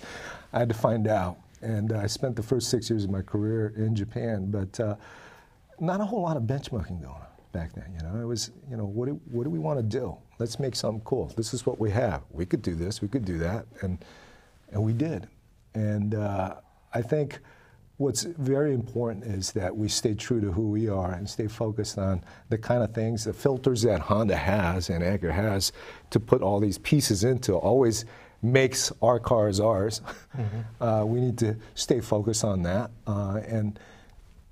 I 0.53 0.59
had 0.59 0.69
to 0.69 0.75
find 0.75 1.07
out, 1.07 1.37
and 1.61 1.91
uh, 1.91 1.99
I 1.99 2.07
spent 2.07 2.35
the 2.35 2.43
first 2.43 2.69
six 2.69 2.89
years 2.89 3.03
of 3.03 3.09
my 3.09 3.21
career 3.21 3.73
in 3.77 3.95
Japan, 3.95 4.51
but 4.51 4.79
uh, 4.79 4.95
not 5.79 6.01
a 6.01 6.05
whole 6.05 6.21
lot 6.21 6.37
of 6.37 6.43
benchmarking 6.43 7.01
going 7.01 7.05
on 7.05 7.25
back 7.51 7.73
then. 7.73 7.85
You 7.93 8.07
know, 8.07 8.21
it 8.21 8.25
was, 8.25 8.51
you 8.69 8.77
know, 8.77 8.85
what 8.85 9.07
do, 9.07 9.19
what 9.31 9.43
do 9.45 9.49
we 9.49 9.59
want 9.59 9.79
to 9.79 9.83
do? 9.83 10.17
Let's 10.39 10.59
make 10.59 10.75
something 10.75 11.01
cool. 11.05 11.31
This 11.37 11.53
is 11.53 11.65
what 11.65 11.79
we 11.79 11.89
have. 11.91 12.23
We 12.31 12.45
could 12.45 12.61
do 12.61 12.75
this. 12.75 13.01
We 13.01 13.07
could 13.07 13.25
do 13.25 13.37
that, 13.39 13.65
and 13.81 14.03
and 14.71 14.83
we 14.83 14.93
did. 14.93 15.27
And 15.73 16.15
uh, 16.15 16.55
I 16.93 17.01
think 17.01 17.39
what's 17.97 18.23
very 18.23 18.73
important 18.73 19.23
is 19.23 19.51
that 19.53 19.75
we 19.75 19.87
stay 19.87 20.13
true 20.13 20.41
to 20.41 20.51
who 20.51 20.69
we 20.69 20.89
are 20.89 21.13
and 21.13 21.29
stay 21.29 21.47
focused 21.47 21.97
on 21.97 22.21
the 22.49 22.57
kind 22.57 22.83
of 22.83 22.93
things, 22.93 23.23
the 23.23 23.33
filters 23.33 23.83
that 23.83 24.01
Honda 24.01 24.35
has 24.35 24.89
and 24.89 25.03
Acura 25.03 25.33
has 25.33 25.71
to 26.09 26.19
put 26.19 26.41
all 26.41 26.59
these 26.59 26.77
pieces 26.77 27.23
into 27.23 27.55
always 27.55 28.05
makes 28.41 28.91
our 29.01 29.19
cars 29.19 29.59
ours. 29.59 30.01
Mm-hmm. 30.37 30.83
Uh, 30.83 31.05
we 31.05 31.21
need 31.21 31.37
to 31.37 31.55
stay 31.75 32.01
focused 32.01 32.43
on 32.43 32.63
that. 32.63 32.91
Uh, 33.07 33.39
and 33.47 33.79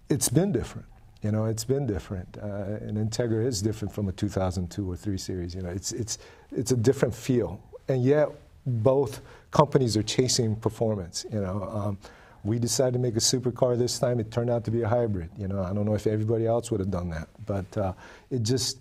it's 0.10 0.30
been 0.30 0.52
different. 0.52 0.88
You 1.22 1.32
know, 1.32 1.46
it's 1.46 1.64
been 1.66 1.86
different. 1.86 2.38
Uh, 2.42 2.78
and 2.82 2.98
Integra 2.98 3.46
is 3.46 3.62
different 3.62 3.94
from 3.94 4.08
a 4.08 4.12
2002 4.12 4.90
or 4.90 4.96
3 4.96 5.18
series. 5.18 5.54
You 5.54 5.62
know, 5.62 5.70
it's, 5.70 5.92
it's, 5.92 6.18
it's 6.52 6.72
a 6.72 6.78
different 6.78 7.14
feel. 7.14 7.62
And 7.88 8.04
yet, 8.04 8.30
both 8.66 9.22
companies 9.52 9.98
are 9.98 10.04
chasing 10.04 10.56
performance. 10.56 11.26
You 11.32 11.42
know, 11.42 11.64
um, 11.64 11.98
we 12.44 12.60
decided 12.60 12.94
to 12.94 13.00
make 13.00 13.16
a 13.16 13.20
supercar 13.20 13.78
this 13.78 13.98
time. 13.98 14.20
It 14.20 14.32
turned 14.32 14.50
out 14.50 14.66
to 14.66 14.72
be 14.72 14.82
a 14.82 14.88
hybrid. 14.88 15.30
You 15.38 15.48
know, 15.48 15.64
I 15.64 15.74
don't 15.74 15.86
know 15.86 15.96
if 15.96 16.08
everybody 16.08 16.46
else 16.46 16.72
would 16.72 16.80
have 16.80 16.92
done 16.92 17.10
that, 17.10 17.30
but 17.46 17.78
uh, 17.78 17.94
it 18.30 18.44
just 18.44 18.80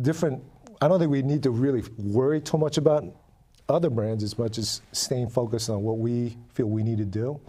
different. 0.00 0.42
I 0.80 0.88
don't 0.88 0.98
think 0.98 1.10
we 1.10 1.22
need 1.22 1.42
to 1.44 1.50
really 1.50 1.84
worry 1.96 2.40
too 2.40 2.58
much 2.58 2.78
about 2.78 3.04
other 3.68 3.88
brands 3.88 4.24
as 4.24 4.36
much 4.36 4.58
as 4.58 4.82
staying 4.90 5.30
focused 5.30 5.70
on 5.70 5.82
what 5.82 5.98
we 5.98 6.36
feel 6.54 6.66
we 6.66 6.82
need 6.82 6.98
to 6.98 7.04
do, 7.04 7.40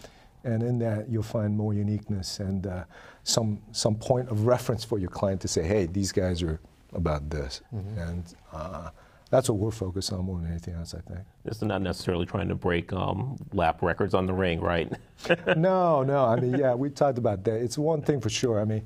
and 0.44 0.62
in 0.62 0.78
that 0.80 1.10
you'll 1.10 1.24
find 1.24 1.58
more 1.58 1.74
uniqueness 1.74 2.40
and 2.40 2.68
uh, 2.68 2.84
some 3.24 3.60
some 3.72 3.96
point 3.96 4.30
of 4.30 4.46
reference 4.46 4.84
for 4.84 5.00
your 5.00 5.10
client 5.10 5.42
to 5.42 5.48
say, 5.48 5.64
hey, 5.64 5.88
these 5.88 6.12
guys 6.12 6.44
are 6.44 6.60
about 6.94 7.30
this, 7.30 7.62
mm-hmm. 7.74 8.00
and. 8.00 8.36
Uh, 8.52 8.90
that's 9.34 9.50
what 9.50 9.58
we're 9.58 9.72
focused 9.72 10.14
on 10.14 10.24
more 10.26 10.40
than 10.40 10.52
anything 10.52 10.76
else, 10.76 10.94
I 10.94 11.00
think. 11.00 11.26
It's 11.44 11.64
not 11.64 11.82
necessarily 11.82 12.28
trying 12.28 12.50
to 12.50 12.56
break 12.56 12.94
um, 12.94 13.36
lap 13.52 13.82
records 13.82 14.14
on 14.14 14.28
the 14.28 14.34
ring, 14.34 14.62
right? 14.62 14.94
no, 15.58 16.04
no. 16.04 16.26
I 16.26 16.40
mean, 16.40 16.56
yeah, 16.60 16.76
we 16.76 16.92
talked 16.92 17.18
about 17.18 17.44
that. 17.46 17.56
It's 17.56 17.76
one 17.76 18.04
thing 18.04 18.22
for 18.22 18.30
sure. 18.30 18.62
I 18.62 18.66
mean, 18.66 18.84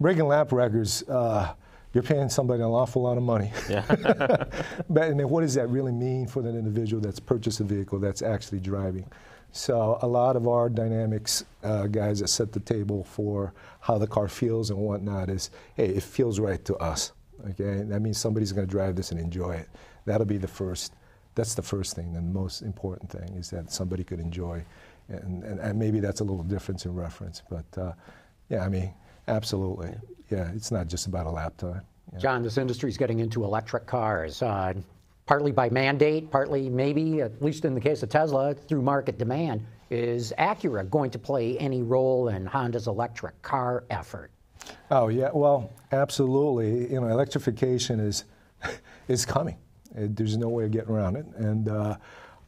breaking 0.00 0.24
lap 0.24 0.52
records, 0.52 1.06
uh, 1.06 1.52
you're 1.92 2.02
paying 2.02 2.30
somebody 2.30 2.62
an 2.62 2.70
awful 2.70 3.02
lot 3.02 3.18
of 3.18 3.22
money. 3.22 3.52
Yeah. 3.68 3.84
but 4.88 5.02
and 5.02 5.20
then 5.20 5.28
what 5.28 5.42
does 5.42 5.52
that 5.52 5.68
really 5.68 5.92
mean 5.92 6.26
for 6.26 6.40
that 6.40 6.54
individual 6.54 7.02
that's 7.02 7.20
purchased 7.20 7.60
a 7.60 7.64
vehicle 7.64 7.98
that's 7.98 8.22
actually 8.22 8.60
driving? 8.60 9.04
So 9.52 9.98
a 10.00 10.06
lot 10.06 10.34
of 10.34 10.48
our 10.48 10.70
dynamics 10.70 11.44
uh, 11.62 11.88
guys 11.88 12.20
that 12.20 12.28
set 12.28 12.52
the 12.52 12.60
table 12.60 13.04
for 13.04 13.52
how 13.80 13.98
the 13.98 14.06
car 14.06 14.28
feels 14.28 14.70
and 14.70 14.78
whatnot 14.78 15.28
is, 15.28 15.50
hey, 15.74 15.88
it 15.88 16.02
feels 16.02 16.40
right 16.40 16.64
to 16.64 16.76
us. 16.76 17.12
Okay, 17.50 17.82
that 17.82 18.00
means 18.00 18.16
somebody's 18.16 18.52
going 18.52 18.66
to 18.66 18.70
drive 18.70 18.96
this 18.96 19.10
and 19.10 19.20
enjoy 19.20 19.52
it. 19.52 19.68
That'll 20.04 20.26
be 20.26 20.38
the 20.38 20.48
first. 20.48 20.92
That's 21.34 21.54
the 21.54 21.62
first 21.62 21.94
thing, 21.94 22.16
and 22.16 22.34
the 22.34 22.38
most 22.38 22.62
important 22.62 23.10
thing 23.10 23.36
is 23.36 23.50
that 23.50 23.70
somebody 23.70 24.02
could 24.02 24.18
enjoy, 24.18 24.64
and, 25.08 25.44
and, 25.44 25.60
and 25.60 25.78
maybe 25.78 26.00
that's 26.00 26.20
a 26.20 26.24
little 26.24 26.42
difference 26.42 26.84
in 26.84 26.94
reference, 26.94 27.42
but 27.48 27.78
uh, 27.78 27.92
yeah, 28.48 28.64
I 28.64 28.68
mean, 28.68 28.92
absolutely, 29.28 29.94
yeah, 30.28 30.50
it's 30.54 30.72
not 30.72 30.88
just 30.88 31.06
about 31.06 31.26
a 31.26 31.30
lap 31.30 31.56
time. 31.56 31.82
Yeah. 32.12 32.18
John, 32.18 32.42
this 32.42 32.58
industry 32.58 32.90
is 32.90 32.96
getting 32.96 33.20
into 33.20 33.44
electric 33.44 33.86
cars, 33.86 34.42
uh, 34.42 34.74
partly 35.26 35.52
by 35.52 35.70
mandate, 35.70 36.30
partly 36.30 36.68
maybe, 36.68 37.20
at 37.20 37.40
least 37.40 37.64
in 37.64 37.74
the 37.74 37.80
case 37.80 38.02
of 38.02 38.08
Tesla, 38.08 38.54
through 38.54 38.82
market 38.82 39.16
demand. 39.16 39.64
Is 39.90 40.32
Acura 40.38 40.88
going 40.88 41.10
to 41.12 41.18
play 41.18 41.58
any 41.58 41.82
role 41.82 42.28
in 42.28 42.46
Honda's 42.46 42.88
electric 42.88 43.40
car 43.42 43.84
effort? 43.90 44.30
Oh 44.90 45.08
yeah, 45.08 45.30
well, 45.32 45.70
absolutely. 45.92 46.92
You 46.92 47.00
know, 47.00 47.08
electrification 47.08 48.00
is 48.00 48.24
is 49.08 49.24
coming. 49.24 49.56
It, 49.94 50.16
there's 50.16 50.36
no 50.36 50.48
way 50.48 50.64
of 50.64 50.70
getting 50.70 50.90
around 50.90 51.16
it. 51.16 51.26
And 51.36 51.68
uh, 51.68 51.96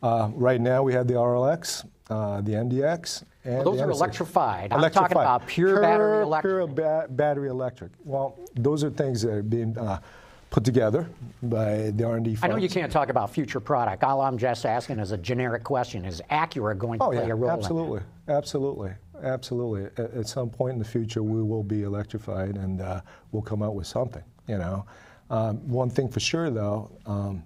uh, 0.03 0.31
right 0.35 0.61
now 0.61 0.83
we 0.83 0.93
have 0.93 1.07
the 1.07 1.15
RLX, 1.15 1.87
uh, 2.11 2.41
the 2.41 2.53
MDX, 2.53 3.25
and 3.45 3.57
Well, 3.57 3.65
those 3.65 3.79
the 3.79 3.85
are 3.85 3.89
NSX. 3.89 3.93
electrified. 3.95 4.73
I'm 4.73 4.91
talking 4.91 5.17
about 5.17 5.47
pure, 5.47 5.81
battery 5.81 6.23
electric. 6.23 6.53
Pure 6.53 6.67
ba- 6.69 7.07
battery 7.11 7.49
electric. 7.49 7.93
Well, 8.05 8.39
those 8.55 8.85
are 8.85 8.91
things 8.91 9.23
that 9.23 9.33
are 9.33 9.43
being 9.43 9.77
uh, 9.77 9.99
put 10.51 10.65
together 10.65 11.09
by 11.43 11.91
the 11.97 12.05
R&D. 12.05 12.39
I 12.43 12.49
know 12.49 12.57
you 12.57 12.69
can't 12.69 12.93
talk 12.93 13.09
about 13.09 13.31
future 13.31 13.59
product. 13.61 14.05
All 14.05 14.21
I'm 14.21 14.39
just 14.39 14.65
asking 14.67 14.99
is 15.01 15.11
a 15.13 15.17
generic 15.19 15.65
question: 15.65 16.05
Is 16.05 16.23
Acura 16.31 16.77
going 16.79 16.99
to 17.01 17.05
Oh 17.07 17.11
play 17.11 17.27
yeah, 17.27 17.33
a 17.33 17.35
role? 17.35 17.51
in 17.51 17.55
it? 17.57 17.59
absolutely, 17.59 18.01
absolutely, 18.29 18.93
absolutely. 19.23 19.85
At, 20.05 20.13
at 20.15 20.29
some 20.29 20.51
point 20.51 20.75
in 20.75 20.79
the 20.79 20.85
future, 20.85 21.23
we 21.23 21.43
will 21.43 21.63
be 21.65 21.83
electrified, 21.83 22.57
and 22.57 22.81
uh, 22.81 23.01
we'll 23.33 23.43
come 23.43 23.63
out 23.63 23.75
with 23.75 23.87
something. 23.87 24.23
You 24.47 24.59
know, 24.59 24.85
um, 25.33 25.67
one 25.67 25.89
thing 25.89 26.09
for 26.09 26.21
sure 26.21 26.51
though, 26.51 26.91
um, 27.07 27.43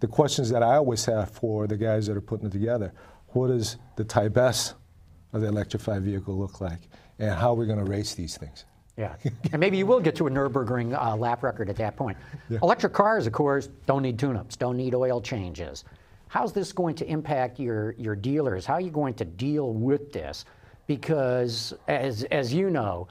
the 0.00 0.08
questions 0.08 0.50
that 0.50 0.62
I 0.64 0.74
always 0.74 1.04
have 1.04 1.30
for 1.30 1.66
the 1.68 1.76
guys 1.76 2.06
that 2.08 2.16
are 2.16 2.20
putting 2.20 2.46
it 2.46 2.52
together: 2.52 2.92
What 3.28 3.48
does 3.48 3.76
the 3.96 4.04
Type 4.04 4.36
S 4.36 4.74
of 5.32 5.40
the 5.40 5.46
electrified 5.46 6.02
vehicle 6.02 6.36
look 6.36 6.60
like, 6.60 6.80
and 7.20 7.30
how 7.30 7.50
are 7.50 7.54
we 7.54 7.66
going 7.66 7.78
to 7.78 7.84
race 7.84 8.14
these 8.14 8.36
things? 8.36 8.64
Yeah, 8.96 9.14
and 9.52 9.60
maybe 9.60 9.78
you 9.78 9.86
will 9.86 10.00
get 10.00 10.16
to 10.16 10.26
a 10.26 10.30
Nurburgring 10.30 11.00
uh, 11.00 11.14
lap 11.16 11.44
record 11.44 11.70
at 11.70 11.76
that 11.76 11.96
point. 11.96 12.18
Electric 12.62 12.92
cars, 12.92 13.28
of 13.28 13.32
course, 13.32 13.68
don't 13.86 14.02
need 14.02 14.18
tune-ups, 14.18 14.56
don't 14.56 14.76
need 14.76 14.94
oil 14.94 15.20
changes. 15.20 15.84
How's 16.26 16.52
this 16.52 16.72
going 16.72 16.96
to 16.96 17.06
impact 17.06 17.60
your 17.60 17.92
your 17.92 18.16
dealers? 18.16 18.66
How 18.66 18.74
are 18.74 18.80
you 18.80 18.90
going 18.90 19.14
to 19.14 19.24
deal 19.24 19.72
with 19.72 20.12
this? 20.12 20.44
Because 20.88 21.74
as 21.86 22.24
as 22.24 22.52
you 22.52 22.70
know, 22.70 23.06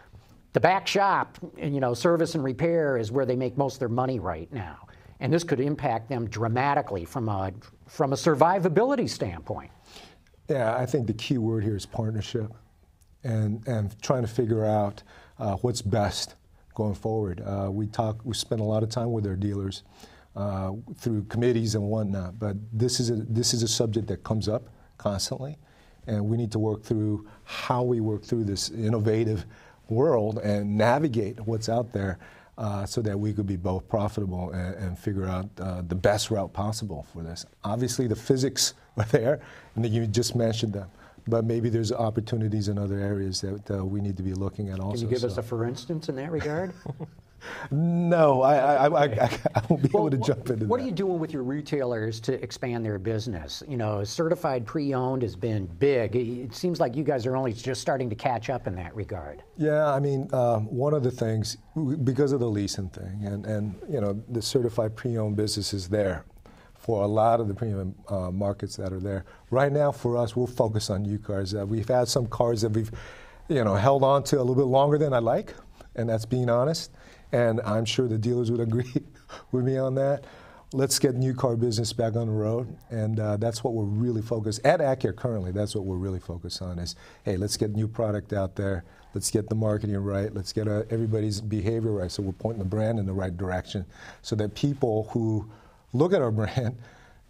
the 0.54 0.60
back 0.60 0.88
shop, 0.88 1.38
you 1.58 1.80
know, 1.80 1.94
service 1.94 2.36
and 2.36 2.44
repair 2.44 2.98
is 2.98 3.12
where 3.12 3.26
they 3.26 3.36
make 3.36 3.58
most 3.58 3.76
of 3.76 3.80
their 3.80 3.90
money 3.90 4.20
right 4.20 4.52
now, 4.52 4.88
and 5.20 5.32
this 5.32 5.44
could 5.44 5.60
impact 5.60 6.10
them 6.10 6.28
dramatically 6.28 7.06
from 7.06 7.30
a 7.30 7.52
from 7.88 8.14
a 8.14 8.16
survivability 8.16 9.10
standpoint. 9.10 9.72
Yeah, 10.50 10.76
I 10.76 10.86
think 10.86 11.06
the 11.06 11.14
key 11.14 11.38
word 11.38 11.64
here 11.64 11.76
is 11.76 11.86
partnership 11.86 12.52
and, 13.24 13.66
and 13.68 14.02
trying 14.02 14.24
to 14.24 14.28
figure 14.28 14.66
out 14.66 15.04
uh, 15.38 15.56
what's 15.58 15.82
best 15.82 16.36
going 16.74 16.96
forward. 16.96 17.42
Uh, 17.46 17.70
we 17.72 17.86
talk, 17.88 18.20
we 18.24 18.34
spend 18.34 18.62
a 18.62 18.64
lot 18.64 18.82
of 18.82 18.90
time 18.90 19.12
with 19.12 19.28
our 19.28 19.36
dealers 19.36 19.84
uh, 20.36 20.72
through 20.96 21.24
committees 21.26 21.76
and 21.76 21.84
whatnot, 21.84 22.40
but 22.40 22.56
this 22.72 23.00
is, 23.00 23.10
a, 23.10 23.16
this 23.16 23.54
is 23.54 23.62
a 23.62 23.68
subject 23.68 24.08
that 24.08 24.24
comes 24.24 24.48
up 24.48 24.70
constantly, 24.98 25.58
and 26.08 26.24
we 26.24 26.38
need 26.38 26.52
to 26.52 26.60
work 26.60 26.84
through 26.84 27.28
how 27.44 27.84
we 27.84 28.00
work 28.00 28.24
through 28.24 28.44
this 28.44 28.70
innovative 28.72 29.46
world 29.90 30.40
and 30.40 30.78
navigate 30.78 31.40
what's 31.42 31.70
out 31.70 31.92
there 31.94 32.18
uh, 32.58 32.86
so 32.86 33.02
that 33.02 33.18
we 33.18 33.32
could 33.32 33.48
be 33.48 33.56
both 33.56 33.88
profitable 33.88 34.52
and, 34.52 34.76
and 34.76 35.00
figure 35.00 35.26
out 35.26 35.50
uh, 35.60 35.82
the 35.88 35.96
best 35.96 36.30
route 36.30 36.52
possible 36.52 37.06
for 37.14 37.24
this. 37.24 37.46
Obviously, 37.64 38.06
the 38.06 38.16
physics 38.16 38.74
are 38.98 39.06
there, 39.06 39.40
and 39.76 39.86
you 39.86 40.06
just 40.06 40.36
mentioned 40.36 40.74
them. 40.74 40.90
But 41.28 41.46
maybe 41.46 41.70
there's 41.70 41.92
opportunities 41.92 42.70
in 42.70 42.78
other 42.78 43.00
areas 43.00 43.42
that 43.42 43.72
uh, 43.72 43.86
we 43.86 44.02
need 44.02 44.18
to 44.18 44.24
be 44.24 44.34
looking 44.34 44.70
at 44.70 44.80
also. 44.80 44.98
Can 44.98 45.10
you 45.10 45.16
give 45.16 45.24
us 45.24 45.38
a 45.38 45.44
for 45.44 45.66
instance 45.66 46.10
in 46.10 46.16
that 46.16 46.32
regard? 46.32 46.74
No, 47.72 48.42
I, 48.42 48.88
I, 48.88 49.04
I, 49.04 49.30
I, 49.56 49.62
won't 49.70 49.84
be 49.84 49.90
able 49.90 50.10
to 50.10 50.18
jump 50.18 50.50
into 50.50 50.52
What 50.52 50.60
that. 50.60 50.68
What 50.68 50.80
are 50.82 50.86
you 50.86 50.92
doing 50.92 51.20
with 51.20 51.34
your 51.34 51.44
retailers 51.44 52.20
to 52.22 52.42
expand 52.44 52.86
their 52.86 53.00
business? 53.00 53.64
You 53.68 53.78
know, 53.78 54.04
certified 54.04 54.66
pre-owned 54.66 55.22
has 55.22 55.36
been 55.36 55.66
big. 55.66 56.16
It 56.16 56.56
seems 56.56 56.80
like 56.80 56.96
you 56.96 57.04
guys 57.04 57.26
are 57.26 57.36
only 57.36 57.54
just 57.54 57.82
starting 57.82 58.10
to 58.10 58.16
catch 58.16 58.50
up 58.50 58.68
in 58.68 58.76
that 58.76 58.96
regard. 58.96 59.44
Yeah, 59.58 59.88
I 59.88 60.00
mean, 60.00 60.34
um, 60.34 60.66
one 60.66 60.94
of 60.94 61.04
the 61.04 61.12
things 61.12 61.58
because 62.04 62.32
of 62.32 62.40
the 62.40 62.50
leasing 62.50 62.90
thing, 62.90 63.26
and, 63.26 63.46
and 63.46 63.76
you 63.90 64.02
know, 64.02 64.22
the 64.30 64.42
certified 64.42 64.96
pre-owned 64.96 65.36
business 65.36 65.74
is 65.74 65.90
there 65.90 66.26
for 66.80 67.04
a 67.04 67.08
lot 67.08 67.40
of 67.40 67.48
the 67.48 67.54
premium 67.54 67.94
uh, 68.08 68.32
markets 68.32 68.76
that 68.78 68.94
are 68.94 69.00
there. 69.00 69.26
Right 69.52 69.72
now, 69.72 69.92
for 69.92 70.18
us, 70.18 70.36
we'll 70.36 70.48
focus 70.48 70.90
on 70.90 71.04
new 71.04 71.20
cars. 71.20 71.54
Uh, 71.54 71.66
we've 71.66 71.88
had 71.88 72.08
some 72.08 72.26
cars 72.26 72.62
that 72.62 72.72
we've, 72.72 72.90
you 73.48 73.64
know, 73.64 73.76
held 73.76 74.04
on 74.04 74.24
to 74.24 74.38
a 74.38 74.40
little 74.40 74.56
bit 74.56 74.64
longer 74.64 74.98
than 74.98 75.14
I 75.14 75.20
like, 75.20 75.54
and 75.96 76.10
that's 76.10 76.26
being 76.26 76.50
honest. 76.50 76.92
And 77.32 77.62
I'm 77.62 77.86
sure 77.86 78.08
the 78.08 78.18
dealers 78.18 78.52
would 78.52 78.60
agree 78.60 78.92
with 79.52 79.66
me 79.66 79.78
on 79.78 79.96
that. 79.96 80.26
Let's 80.72 81.00
get 81.00 81.16
new 81.16 81.34
car 81.34 81.56
business 81.56 81.94
back 81.94 82.16
on 82.16 82.28
the 82.28 82.34
road, 82.34 82.78
and 82.92 83.20
uh, 83.20 83.38
that's 83.38 83.64
what 83.64 83.74
we're 83.74 83.86
really 83.86 84.22
focused 84.22 84.64
at 84.64 84.80
Acura 84.82 85.16
currently. 85.16 85.52
That's 85.52 85.74
what 85.74 85.84
we're 85.84 85.96
really 85.96 86.20
focused 86.20 86.62
on. 86.62 86.78
Is 86.78 86.96
hey, 87.24 87.38
let's 87.38 87.58
get 87.58 87.72
new 87.72 87.88
product 87.88 88.34
out 88.34 88.56
there. 88.56 88.84
Let's 89.16 89.32
get 89.32 89.50
the 89.50 89.56
marketing 89.56 89.98
right. 89.98 90.32
Let's 90.32 90.54
get 90.54 90.68
uh, 90.68 90.84
everybody's 90.92 91.42
behavior 91.42 91.92
right. 91.92 92.12
So 92.12 92.22
we're 92.22 92.34
pointing 92.34 92.60
the 92.60 92.70
brand 92.70 93.00
in 93.00 93.08
the 93.08 93.14
right 93.14 93.36
direction, 93.36 93.84
so 94.22 94.36
that 94.36 94.54
people 94.54 95.10
who 95.12 95.50
look 95.92 96.14
at 96.14 96.22
our 96.22 96.32
brand, 96.34 96.78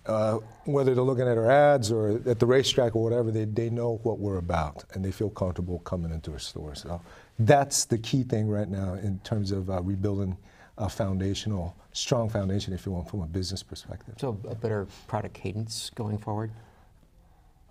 uh, 0.05 0.39
whether 0.65 0.93
they're 0.93 1.03
looking 1.03 1.27
at 1.27 1.37
our 1.37 1.49
ads 1.49 1.93
or 1.93 2.21
at 2.25 2.39
the 2.39 2.45
racetrack 2.45 2.93
or 2.93 3.03
whatever, 3.03 3.31
they, 3.31 3.45
they 3.45 3.69
know 3.69 3.99
what 4.03 4.19
we're 4.19 4.37
about 4.37 4.83
and 4.93 5.05
they 5.05 5.11
feel 5.11 5.29
comfortable 5.29 5.79
coming 5.79 6.11
into 6.11 6.33
our 6.33 6.39
store. 6.39 6.75
So 6.75 7.01
that's 7.39 7.85
the 7.85 7.97
key 7.97 8.23
thing 8.23 8.47
right 8.47 8.69
now 8.69 8.93
in 8.93 9.19
terms 9.19 9.51
of 9.51 9.69
uh, 9.69 9.81
rebuilding 9.81 10.37
a 10.77 10.89
foundational, 10.89 11.75
strong 11.91 12.29
foundation, 12.29 12.73
if 12.73 12.85
you 12.85 12.91
want, 12.91 13.09
from 13.09 13.21
a 13.21 13.27
business 13.27 13.63
perspective. 13.63 14.15
So 14.17 14.37
a 14.49 14.55
better 14.55 14.87
product 15.07 15.35
cadence 15.35 15.91
going 15.95 16.17
forward? 16.17 16.51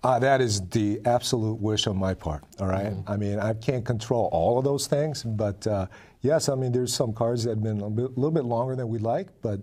Uh, 0.03 0.17
that 0.19 0.39
is 0.39 0.61
the 0.69 1.01
absolute 1.05 1.59
wish 1.59 1.85
on 1.85 1.97
my 1.97 2.13
part. 2.13 2.43
All 2.59 2.67
right? 2.67 2.93
I 3.05 3.17
mean, 3.17 3.37
I 3.39 3.53
can't 3.53 3.83
control 3.83 4.29
all 4.31 4.57
of 4.57 4.63
those 4.63 4.87
things, 4.87 5.23
but 5.23 5.65
uh, 5.67 5.87
yes, 6.21 6.47
I 6.47 6.55
mean, 6.55 6.71
there's 6.71 6.93
some 6.93 7.13
cars 7.13 7.43
that 7.43 7.51
have 7.51 7.63
been 7.63 7.81
a 7.81 7.89
bit- 7.89 8.17
little 8.17 8.31
bit 8.31 8.45
longer 8.45 8.75
than 8.75 8.87
we'd 8.87 9.01
like, 9.01 9.27
but 9.41 9.59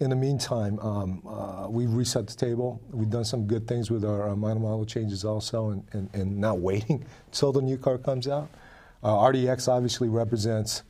in 0.00 0.10
the 0.10 0.16
meantime, 0.16 0.78
um, 0.78 1.22
uh, 1.26 1.68
we've 1.68 1.92
reset 1.92 2.28
the 2.28 2.34
table. 2.34 2.80
We've 2.92 3.10
done 3.10 3.24
some 3.24 3.46
good 3.46 3.66
things 3.66 3.90
with 3.90 4.04
our 4.04 4.30
uh, 4.30 4.36
minor 4.36 4.60
model 4.60 4.86
changes 4.86 5.24
also, 5.24 5.70
and, 5.70 5.84
and, 5.92 6.08
and 6.14 6.38
not 6.38 6.60
waiting 6.60 7.04
until 7.26 7.52
the 7.52 7.60
new 7.60 7.76
car 7.76 7.98
comes 7.98 8.28
out. 8.28 8.48
Uh, 9.02 9.14
RDX 9.14 9.68
obviously 9.68 10.08
represents 10.08 10.82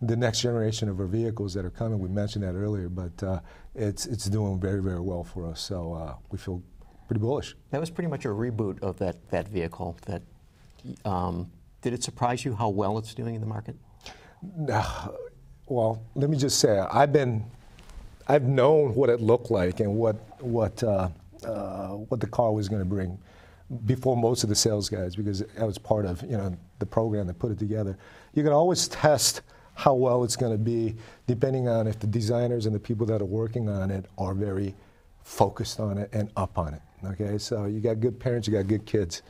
the 0.00 0.16
next 0.16 0.40
generation 0.40 0.88
of 0.88 1.00
our 1.00 1.06
vehicles 1.06 1.54
that 1.54 1.64
are 1.64 1.70
coming. 1.70 1.98
We 1.98 2.08
mentioned 2.08 2.44
that 2.44 2.54
earlier, 2.54 2.88
but 2.88 3.22
uh, 3.22 3.40
it's 3.74 4.06
it's 4.06 4.26
doing 4.26 4.60
very 4.60 4.82
very 4.82 5.00
well 5.00 5.24
for 5.24 5.46
us. 5.46 5.60
So 5.60 5.94
uh, 5.94 6.14
we 6.30 6.38
feel 6.38 6.62
pretty 7.08 7.20
bullish. 7.20 7.56
That 7.70 7.80
was 7.80 7.90
pretty 7.90 8.08
much 8.08 8.24
a 8.26 8.28
reboot 8.28 8.80
of 8.82 8.98
that, 8.98 9.28
that 9.30 9.48
vehicle. 9.48 9.96
That 10.06 10.22
um, 11.04 11.50
did 11.80 11.94
it 11.94 12.04
surprise 12.04 12.44
you 12.44 12.54
how 12.54 12.68
well 12.68 12.98
it's 12.98 13.14
doing 13.14 13.34
in 13.34 13.40
the 13.40 13.46
market? 13.46 13.76
Well, 15.70 16.02
let 16.14 16.30
me 16.30 16.38
just 16.38 16.60
say, 16.60 16.78
I've 16.78 17.12
been, 17.12 17.44
I've 18.26 18.44
known 18.44 18.94
what 18.94 19.10
it 19.10 19.20
looked 19.20 19.50
like 19.50 19.80
and 19.80 19.96
what 19.96 20.16
what 20.40 20.82
uh, 20.82 21.10
uh, 21.44 21.88
what 21.88 22.20
the 22.20 22.26
car 22.26 22.54
was 22.54 22.70
going 22.70 22.80
to 22.80 22.88
bring 22.88 23.18
before 23.84 24.16
most 24.16 24.42
of 24.44 24.48
the 24.48 24.54
sales 24.54 24.88
guys, 24.88 25.14
because 25.14 25.44
I 25.60 25.64
was 25.64 25.76
part 25.76 26.06
of 26.06 26.22
you 26.22 26.38
know 26.38 26.56
the 26.78 26.86
program 26.86 27.26
that 27.26 27.38
put 27.38 27.50
it 27.50 27.58
together. 27.58 27.98
You 28.34 28.42
can 28.42 28.52
always 28.52 28.88
test 28.88 29.42
how 29.74 29.94
well 29.94 30.24
it's 30.24 30.36
going 30.36 30.52
to 30.52 30.58
be, 30.58 30.96
depending 31.26 31.68
on 31.68 31.86
if 31.86 31.98
the 32.00 32.06
designers 32.06 32.66
and 32.66 32.74
the 32.74 32.80
people 32.80 33.06
that 33.06 33.22
are 33.22 33.26
working 33.26 33.68
on 33.68 33.90
it 33.90 34.06
are 34.18 34.34
very 34.34 34.74
focused 35.22 35.78
on 35.78 35.98
it 35.98 36.10
and 36.12 36.30
up 36.36 36.58
on 36.58 36.74
it. 36.74 36.82
Okay, 37.04 37.38
so 37.38 37.66
you 37.66 37.80
got 37.80 38.00
good 38.00 38.18
parents, 38.18 38.48
you 38.48 38.54
got 38.54 38.66
good 38.66 38.84
kids 38.86 39.22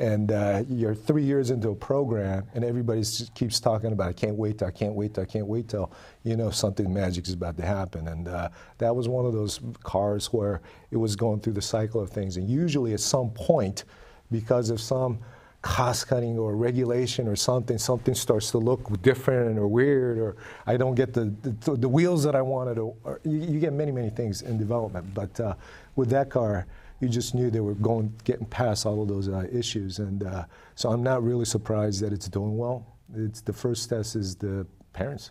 and 0.00 0.32
uh, 0.32 0.62
you're 0.70 0.94
three 0.94 1.22
years 1.22 1.50
into 1.50 1.68
a 1.68 1.74
program, 1.74 2.46
and 2.54 2.64
everybody 2.64 3.00
just 3.00 3.34
keeps 3.34 3.60
talking 3.60 3.92
about, 3.92 4.08
I 4.08 4.14
can't 4.14 4.34
wait 4.34 4.58
till, 4.58 4.68
I 4.68 4.70
can't 4.70 4.94
wait 4.94 5.12
till, 5.12 5.22
I 5.22 5.26
can't 5.26 5.46
wait 5.46 5.68
till, 5.68 5.92
you 6.24 6.36
know, 6.36 6.50
something 6.50 6.90
magic 6.92 7.28
is 7.28 7.34
about 7.34 7.58
to 7.58 7.66
happen. 7.66 8.08
And 8.08 8.26
uh, 8.26 8.48
that 8.78 8.96
was 8.96 9.08
one 9.08 9.26
of 9.26 9.34
those 9.34 9.60
cars 9.82 10.32
where 10.32 10.62
it 10.90 10.96
was 10.96 11.16
going 11.16 11.40
through 11.40 11.52
the 11.52 11.62
cycle 11.62 12.00
of 12.00 12.08
things. 12.08 12.38
And 12.38 12.48
usually 12.48 12.94
at 12.94 13.00
some 13.00 13.28
point, 13.28 13.84
because 14.30 14.70
of 14.70 14.80
some, 14.80 15.18
cost 15.62 16.08
cutting 16.08 16.38
or 16.38 16.56
regulation 16.56 17.28
or 17.28 17.36
something, 17.36 17.76
something 17.76 18.14
starts 18.14 18.50
to 18.50 18.58
look 18.58 19.00
different 19.02 19.58
or 19.58 19.68
weird, 19.68 20.18
or 20.18 20.36
I 20.66 20.76
don't 20.76 20.94
get 20.94 21.12
the, 21.12 21.34
the, 21.42 21.76
the 21.76 21.88
wheels 21.88 22.24
that 22.24 22.34
I 22.34 22.42
wanted. 22.42 22.78
Or, 22.78 22.94
or 23.04 23.20
you, 23.24 23.40
you, 23.40 23.60
get 23.60 23.72
many, 23.72 23.92
many 23.92 24.10
things 24.10 24.42
in 24.42 24.56
development. 24.56 25.12
But 25.12 25.38
uh, 25.38 25.54
with 25.96 26.08
that 26.10 26.30
car, 26.30 26.66
you 27.00 27.08
just 27.08 27.34
knew 27.34 27.50
they 27.50 27.60
were 27.60 27.74
going, 27.74 28.14
getting 28.24 28.46
past 28.46 28.86
all 28.86 29.02
of 29.02 29.08
those 29.08 29.28
uh, 29.28 29.46
issues. 29.52 29.98
And 29.98 30.22
uh, 30.22 30.44
so 30.74 30.90
I'm 30.90 31.02
not 31.02 31.22
really 31.22 31.44
surprised 31.44 32.00
that 32.02 32.12
it's 32.12 32.28
doing 32.28 32.56
well. 32.56 32.86
It's 33.14 33.40
the 33.40 33.52
first 33.52 33.88
test 33.88 34.16
is 34.16 34.36
the 34.36 34.66
parents. 34.92 35.30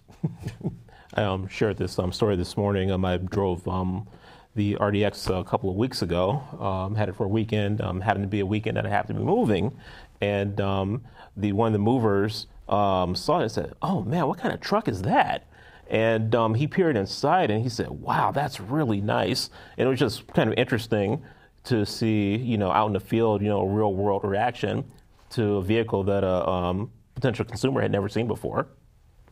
I 1.16 1.24
um, 1.24 1.48
shared 1.48 1.78
this 1.78 1.98
um, 1.98 2.12
story 2.12 2.36
this 2.36 2.56
morning. 2.56 2.92
Um, 2.92 3.04
I 3.04 3.18
drove 3.18 3.68
um, 3.68 4.08
the 4.56 4.76
RDX 4.76 5.40
a 5.40 5.44
couple 5.44 5.70
of 5.70 5.76
weeks 5.76 6.02
ago. 6.02 6.42
Um, 6.60 6.96
had 6.96 7.10
it 7.10 7.16
for 7.16 7.26
a 7.26 7.30
weekend. 7.30 7.82
Um, 7.82 8.02
happened 8.02 8.24
to 8.24 8.30
be 8.30 8.40
a 8.40 8.46
weekend 8.46 8.78
that 8.78 8.86
I 8.86 8.90
happened 8.90 9.18
to 9.18 9.24
be 9.24 9.26
moving, 9.26 9.78
and 10.22 10.60
um, 10.60 11.04
the 11.38 11.52
one 11.54 11.68
of 11.68 11.74
the 11.74 11.80
movers 11.80 12.48
um, 12.68 13.16
saw 13.16 13.40
it 13.40 13.44
and 13.44 13.52
said, 13.52 13.74
"Oh 13.82 14.02
man, 14.04 14.28
what 14.28 14.40
kind 14.40 14.54
of 14.54 14.60
truck 14.60 14.88
is 14.88 15.02
that?" 15.04 15.46
And 15.90 16.36
um, 16.36 16.54
he 16.54 16.68
peered 16.68 16.96
inside 16.96 17.50
and 17.50 17.64
he 17.64 17.70
said, 17.70 17.90
"Wow, 17.90 18.32
that's 18.32 18.60
really 18.60 19.02
nice." 19.02 19.50
And 19.78 19.88
it 19.88 19.90
was 19.90 20.00
just 20.00 20.28
kind 20.28 20.52
of 20.52 20.58
interesting 20.58 21.24
to 21.66 21.86
see, 21.86 22.36
you 22.38 22.58
know, 22.58 22.72
out 22.72 22.88
in 22.88 22.94
the 22.94 23.00
field, 23.00 23.42
you 23.42 23.48
know, 23.48 23.62
a 23.62 23.68
real 23.68 23.94
world 23.94 24.24
reaction 24.24 24.90
to 25.32 25.58
a 25.58 25.62
vehicle 25.62 26.04
that 26.04 26.24
a 26.24 26.48
um, 26.48 26.92
potential 27.16 27.46
consumer 27.46 27.82
had 27.82 27.92
never 27.92 28.10
seen 28.10 28.28
before. 28.28 28.68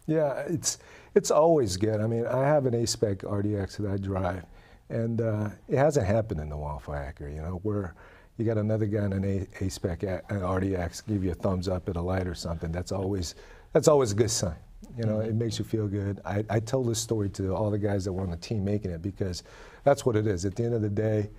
Yeah, 0.05 0.43
it's 0.47 0.77
it's 1.15 1.31
always 1.31 1.77
good. 1.77 1.99
I 1.99 2.07
mean, 2.07 2.25
I 2.25 2.45
have 2.45 2.65
an 2.65 2.73
A-Spec 2.73 3.19
RDX 3.19 3.77
that 3.77 3.91
I 3.91 3.97
drive, 3.97 4.43
and 4.89 5.21
uh, 5.21 5.49
it 5.67 5.77
hasn't 5.77 6.05
happened 6.05 6.39
in 6.39 6.49
the 6.49 6.55
for 6.55 6.95
Acura. 6.95 7.33
You 7.33 7.41
know, 7.41 7.59
where 7.63 7.95
you 8.37 8.45
got 8.45 8.57
another 8.57 8.85
guy 8.85 9.05
in 9.05 9.13
an 9.13 9.47
A, 9.59 9.69
spec 9.69 10.03
an 10.03 10.21
RDX 10.29 11.05
give 11.07 11.23
you 11.23 11.31
a 11.31 11.35
thumbs 11.35 11.67
up 11.67 11.89
at 11.89 11.95
a 11.95 12.01
light 12.01 12.27
or 12.27 12.35
something. 12.35 12.71
That's 12.71 12.91
always 12.91 13.35
that's 13.73 13.87
always 13.87 14.11
a 14.11 14.15
good 14.15 14.31
sign. 14.31 14.55
You 14.95 15.05
know, 15.05 15.17
mm-hmm. 15.17 15.29
it 15.29 15.35
makes 15.35 15.59
you 15.59 15.65
feel 15.65 15.87
good. 15.87 16.21
I, 16.23 16.43
I 16.49 16.59
tell 16.59 16.83
this 16.83 16.99
story 16.99 17.29
to 17.29 17.55
all 17.55 17.69
the 17.69 17.77
guys 17.79 18.05
that 18.05 18.13
were 18.13 18.21
on 18.23 18.31
the 18.31 18.37
team 18.37 18.63
making 18.63 18.91
it 18.91 19.01
because 19.01 19.43
that's 19.83 20.05
what 20.05 20.15
it 20.15 20.27
is. 20.27 20.45
At 20.45 20.55
the 20.55 20.63
end 20.63 20.73
of 20.73 20.81
the 20.81 20.89
day, 20.89 21.29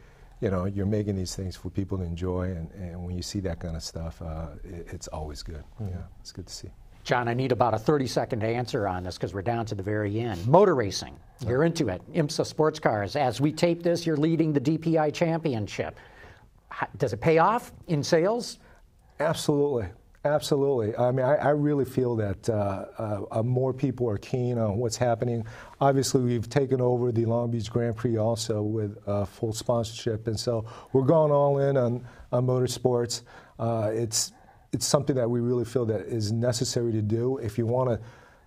you 0.40 0.50
know, 0.50 0.66
you're 0.66 0.86
making 0.86 1.16
these 1.16 1.34
things 1.34 1.56
for 1.56 1.70
people 1.70 1.98
to 1.98 2.04
enjoy, 2.04 2.50
and, 2.50 2.70
and 2.72 3.04
when 3.04 3.16
you 3.16 3.22
see 3.22 3.40
that 3.40 3.58
kind 3.58 3.74
of 3.74 3.82
stuff, 3.82 4.22
uh, 4.22 4.48
it, 4.62 4.86
it's 4.92 5.08
always 5.08 5.42
good. 5.42 5.64
Mm-hmm. 5.80 5.88
Yeah, 5.88 6.02
it's 6.20 6.30
good 6.30 6.46
to 6.46 6.54
see. 6.54 6.70
John, 7.08 7.26
I 7.26 7.32
need 7.32 7.52
about 7.52 7.72
a 7.72 7.78
30 7.78 8.06
second 8.06 8.44
answer 8.44 8.86
on 8.86 9.02
this 9.02 9.16
because 9.16 9.32
we're 9.32 9.40
down 9.40 9.64
to 9.64 9.74
the 9.74 9.82
very 9.82 10.20
end. 10.20 10.46
Motor 10.46 10.74
racing, 10.74 11.16
you're 11.46 11.64
into 11.64 11.88
it. 11.88 12.02
IMSA 12.12 12.44
Sports 12.44 12.78
Cars. 12.78 13.16
As 13.16 13.40
we 13.40 13.50
tape 13.50 13.82
this, 13.82 14.04
you're 14.04 14.18
leading 14.18 14.52
the 14.52 14.60
DPI 14.60 15.14
Championship. 15.14 15.98
Does 16.98 17.14
it 17.14 17.22
pay 17.22 17.38
off 17.38 17.72
in 17.86 18.02
sales? 18.02 18.58
Absolutely. 19.20 19.86
Absolutely. 20.22 20.94
I 20.98 21.10
mean, 21.12 21.24
I, 21.24 21.36
I 21.36 21.48
really 21.48 21.86
feel 21.86 22.14
that 22.16 22.46
uh, 22.50 23.24
uh, 23.30 23.42
more 23.42 23.72
people 23.72 24.10
are 24.10 24.18
keen 24.18 24.58
on 24.58 24.76
what's 24.76 24.98
happening. 24.98 25.46
Obviously, 25.80 26.20
we've 26.20 26.50
taken 26.50 26.82
over 26.82 27.10
the 27.10 27.24
Long 27.24 27.50
Beach 27.50 27.70
Grand 27.70 27.96
Prix 27.96 28.18
also 28.18 28.60
with 28.60 28.98
uh, 29.08 29.24
full 29.24 29.54
sponsorship, 29.54 30.26
and 30.26 30.38
so 30.38 30.66
we're 30.92 31.06
going 31.06 31.32
all 31.32 31.58
in 31.58 31.78
on, 31.78 32.04
on 32.32 32.46
motorsports. 32.46 33.22
Uh, 33.58 33.90
it's 33.94 34.32
it's 34.72 34.86
something 34.86 35.16
that 35.16 35.28
we 35.28 35.40
really 35.40 35.64
feel 35.64 35.86
that 35.86 36.02
is 36.02 36.32
necessary 36.32 36.92
to 36.92 37.02
do. 37.02 37.38
If 37.38 37.58
you 37.58 37.66
want 37.66 37.90
to 37.90 38.00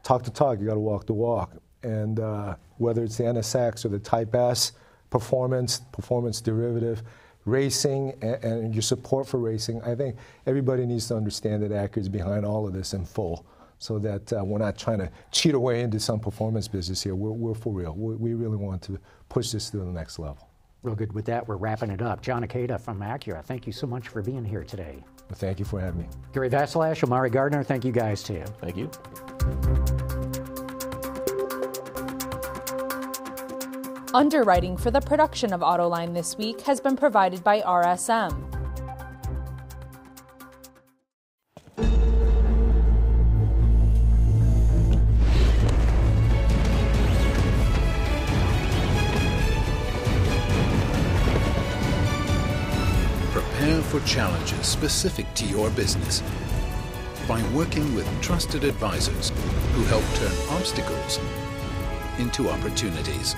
talk 0.04 0.24
the 0.24 0.32
talk, 0.32 0.60
you 0.60 0.68
got 0.68 0.76
to 0.76 0.80
walk 0.80 1.06
the 1.06 1.14
walk. 1.14 1.54
And 1.84 2.20
uh, 2.20 2.56
whether 2.78 3.04
it's 3.04 3.18
the 3.18 3.24
NSX 3.24 3.86
or 3.86 3.90
the 3.90 4.00
Type 4.00 4.36
S 4.36 4.74
performance, 5.10 5.82
performance 5.92 6.42
derivative, 6.42 7.04
racing 7.46 8.14
and, 8.22 8.44
and, 8.44 8.76
your 8.76 8.84
support 8.84 9.28
for 9.28 9.40
racing, 9.40 9.82
I 9.82 9.96
think 9.96 10.16
everybody 10.46 10.86
needs 10.86 11.08
to 11.08 11.16
understand 11.16 11.64
that 11.64 11.72
Acura 11.72 11.98
is 11.98 12.10
behind 12.10 12.46
all 12.46 12.68
of 12.68 12.74
this 12.74 12.94
in 12.94 13.04
full 13.04 13.46
so 13.80 13.98
that 13.98 14.32
uh, 14.32 14.44
we're 14.44 14.60
not 14.60 14.78
trying 14.78 15.00
to 15.00 15.10
cheat 15.32 15.56
our 15.56 15.60
way 15.60 15.82
into 15.82 16.00
some 16.00 16.20
performance 16.20 16.68
business 16.68 17.02
here. 17.02 17.16
We're, 17.16 17.32
we're 17.32 17.56
for 17.56 17.74
real. 17.74 17.96
We, 17.96 18.16
we, 18.16 18.34
really 18.36 18.58
want 18.58 18.84
to 18.84 19.00
push 19.28 19.50
this 19.50 19.72
to 19.72 19.78
the 19.78 19.86
next 19.86 20.20
level. 20.20 20.51
Real 20.84 20.96
good. 20.96 21.14
With 21.14 21.26
that, 21.26 21.48
we're 21.48 21.58
wrapping 21.58 21.92
it 21.92 22.02
up. 22.02 22.22
John 22.22 22.44
Ikeda 22.44 22.82
from 22.82 23.00
Acura, 23.02 23.44
thank 23.44 23.68
you 23.68 23.74
so 23.74 23.86
much 23.86 24.08
for 24.08 24.22
being 24.22 24.44
here 24.44 24.64
today. 24.64 25.04
Well, 25.30 25.38
thank 25.38 25.60
you 25.60 25.66
for 25.66 25.80
having 25.80 26.02
me. 26.02 26.08
Gary 26.34 26.50
Vasilash, 26.50 27.04
Omari 27.04 27.30
Gardner, 27.30 27.64
thank 27.64 27.86
you 27.86 27.92
guys 27.92 28.24
too. 28.24 28.44
Thank 28.60 28.78
you. 28.78 28.90
Underwriting 34.14 34.76
for 34.76 34.92
the 34.92 35.00
production 35.00 35.54
of 35.54 35.62
Autoline 35.62 36.14
this 36.14 36.38
week 36.38 36.62
has 36.62 36.82
been 36.82 36.98
provided 36.98 37.44
by 37.44 37.62
RSM. 37.62 38.61
Challenges 54.12 54.68
specific 54.68 55.26
to 55.36 55.46
your 55.46 55.70
business 55.70 56.22
by 57.30 57.42
working 57.54 57.96
with 57.96 58.06
trusted 58.22 58.66
advisors 58.66 59.30
who 59.74 59.86
help 59.86 60.04
turn 60.16 60.58
obstacles 60.58 61.18
into 62.20 62.50
opportunities. 62.50 63.38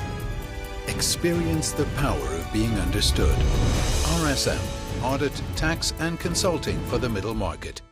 Experience 0.88 1.74
the 1.74 1.86
power 1.98 2.28
of 2.40 2.52
being 2.52 2.74
understood. 2.80 3.36
RSM, 4.24 5.04
Audit, 5.04 5.40
Tax 5.56 5.94
and 6.00 6.20
Consulting 6.20 6.84
for 6.86 6.98
the 6.98 7.08
Middle 7.08 7.36
Market. 7.36 7.84